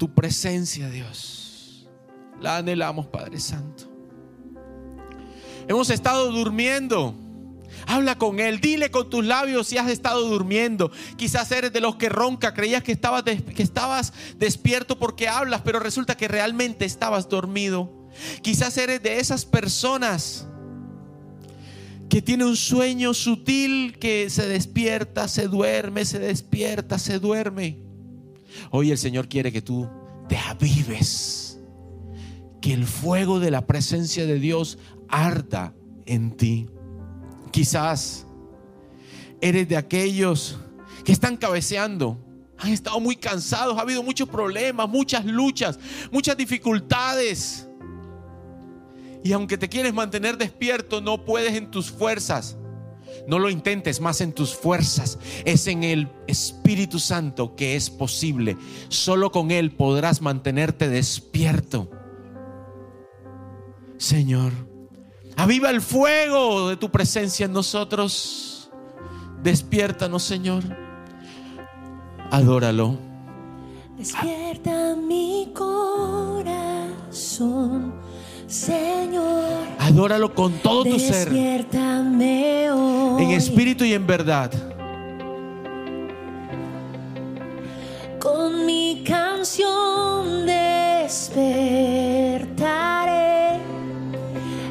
Tu 0.00 0.14
presencia, 0.14 0.88
Dios, 0.88 1.86
la 2.40 2.56
anhelamos, 2.56 3.08
Padre 3.08 3.38
Santo. 3.38 3.84
Hemos 5.68 5.90
estado 5.90 6.32
durmiendo. 6.32 7.14
Habla 7.86 8.16
con 8.16 8.40
Él, 8.40 8.62
dile 8.62 8.90
con 8.90 9.10
tus 9.10 9.22
labios 9.22 9.66
si 9.66 9.76
has 9.76 9.90
estado 9.90 10.26
durmiendo. 10.26 10.90
Quizás 11.18 11.52
eres 11.52 11.74
de 11.74 11.82
los 11.82 11.96
que 11.96 12.08
ronca, 12.08 12.54
creías 12.54 12.82
que 12.82 12.92
estabas, 12.92 13.24
que 13.24 13.62
estabas 13.62 14.14
despierto 14.38 14.98
porque 14.98 15.28
hablas, 15.28 15.60
pero 15.66 15.80
resulta 15.80 16.16
que 16.16 16.28
realmente 16.28 16.86
estabas 16.86 17.28
dormido. 17.28 18.08
Quizás 18.40 18.78
eres 18.78 19.02
de 19.02 19.20
esas 19.20 19.44
personas 19.44 20.46
que 22.08 22.22
tiene 22.22 22.46
un 22.46 22.56
sueño 22.56 23.12
sutil 23.12 23.98
que 23.98 24.30
se 24.30 24.48
despierta, 24.48 25.28
se 25.28 25.46
duerme, 25.46 26.06
se 26.06 26.18
despierta, 26.20 26.98
se 26.98 27.18
duerme. 27.18 27.89
Hoy 28.70 28.90
el 28.90 28.98
Señor 28.98 29.28
quiere 29.28 29.52
que 29.52 29.62
tú 29.62 29.88
te 30.28 30.36
avives, 30.36 31.60
que 32.60 32.72
el 32.72 32.86
fuego 32.86 33.40
de 33.40 33.50
la 33.50 33.66
presencia 33.66 34.26
de 34.26 34.38
Dios 34.38 34.78
arda 35.08 35.74
en 36.06 36.36
ti. 36.36 36.68
Quizás 37.50 38.26
eres 39.40 39.68
de 39.68 39.76
aquellos 39.76 40.58
que 41.04 41.12
están 41.12 41.36
cabeceando, 41.36 42.18
han 42.58 42.72
estado 42.72 43.00
muy 43.00 43.16
cansados, 43.16 43.78
ha 43.78 43.80
habido 43.80 44.02
muchos 44.02 44.28
problemas, 44.28 44.88
muchas 44.88 45.24
luchas, 45.24 45.78
muchas 46.12 46.36
dificultades. 46.36 47.66
Y 49.24 49.32
aunque 49.32 49.58
te 49.58 49.68
quieres 49.68 49.94
mantener 49.94 50.36
despierto, 50.36 51.00
no 51.00 51.24
puedes 51.24 51.54
en 51.54 51.70
tus 51.70 51.90
fuerzas. 51.90 52.56
No 53.26 53.38
lo 53.38 53.50
intentes 53.50 54.00
más 54.00 54.20
en 54.20 54.32
tus 54.32 54.54
fuerzas. 54.54 55.18
Es 55.44 55.66
en 55.66 55.84
el 55.84 56.08
Espíritu 56.26 56.98
Santo 56.98 57.54
que 57.56 57.76
es 57.76 57.90
posible. 57.90 58.56
Solo 58.88 59.30
con 59.30 59.50
Él 59.50 59.72
podrás 59.72 60.20
mantenerte 60.20 60.88
despierto. 60.88 61.90
Señor, 63.98 64.52
aviva 65.36 65.70
el 65.70 65.80
fuego 65.80 66.68
de 66.70 66.76
tu 66.76 66.90
presencia 66.90 67.46
en 67.46 67.52
nosotros. 67.52 68.70
Despiértanos, 69.42 70.22
Señor. 70.22 70.64
Adóralo. 72.30 72.98
Despierta 73.96 74.96
mi 74.96 75.52
corazón 75.54 76.40
Señor, 78.50 79.44
adóralo 79.78 80.34
con 80.34 80.54
todo 80.54 80.82
tu 80.82 80.98
ser, 80.98 81.28
hoy 81.28 81.34
en 83.20 83.32
espíritu 83.32 83.84
y 83.84 83.92
en 83.92 84.06
verdad. 84.06 84.50
Con 88.18 88.64
mi 88.66 89.04
canción 89.06 90.46
despertaré 90.46 91.20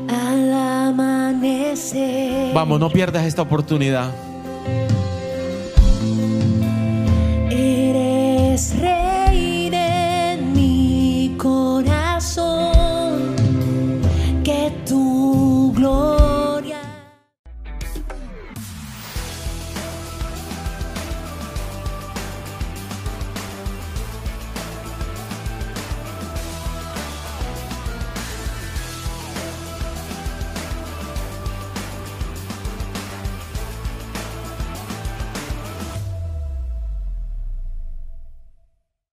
al 0.07 0.53
amanecer. 0.53 2.53
Vamos, 2.53 2.79
no 2.79 2.89
pierdas 2.89 3.25
esta 3.25 3.43
oportunidad. 3.43 4.11
Eres 7.49 8.79
rey. 8.79 8.98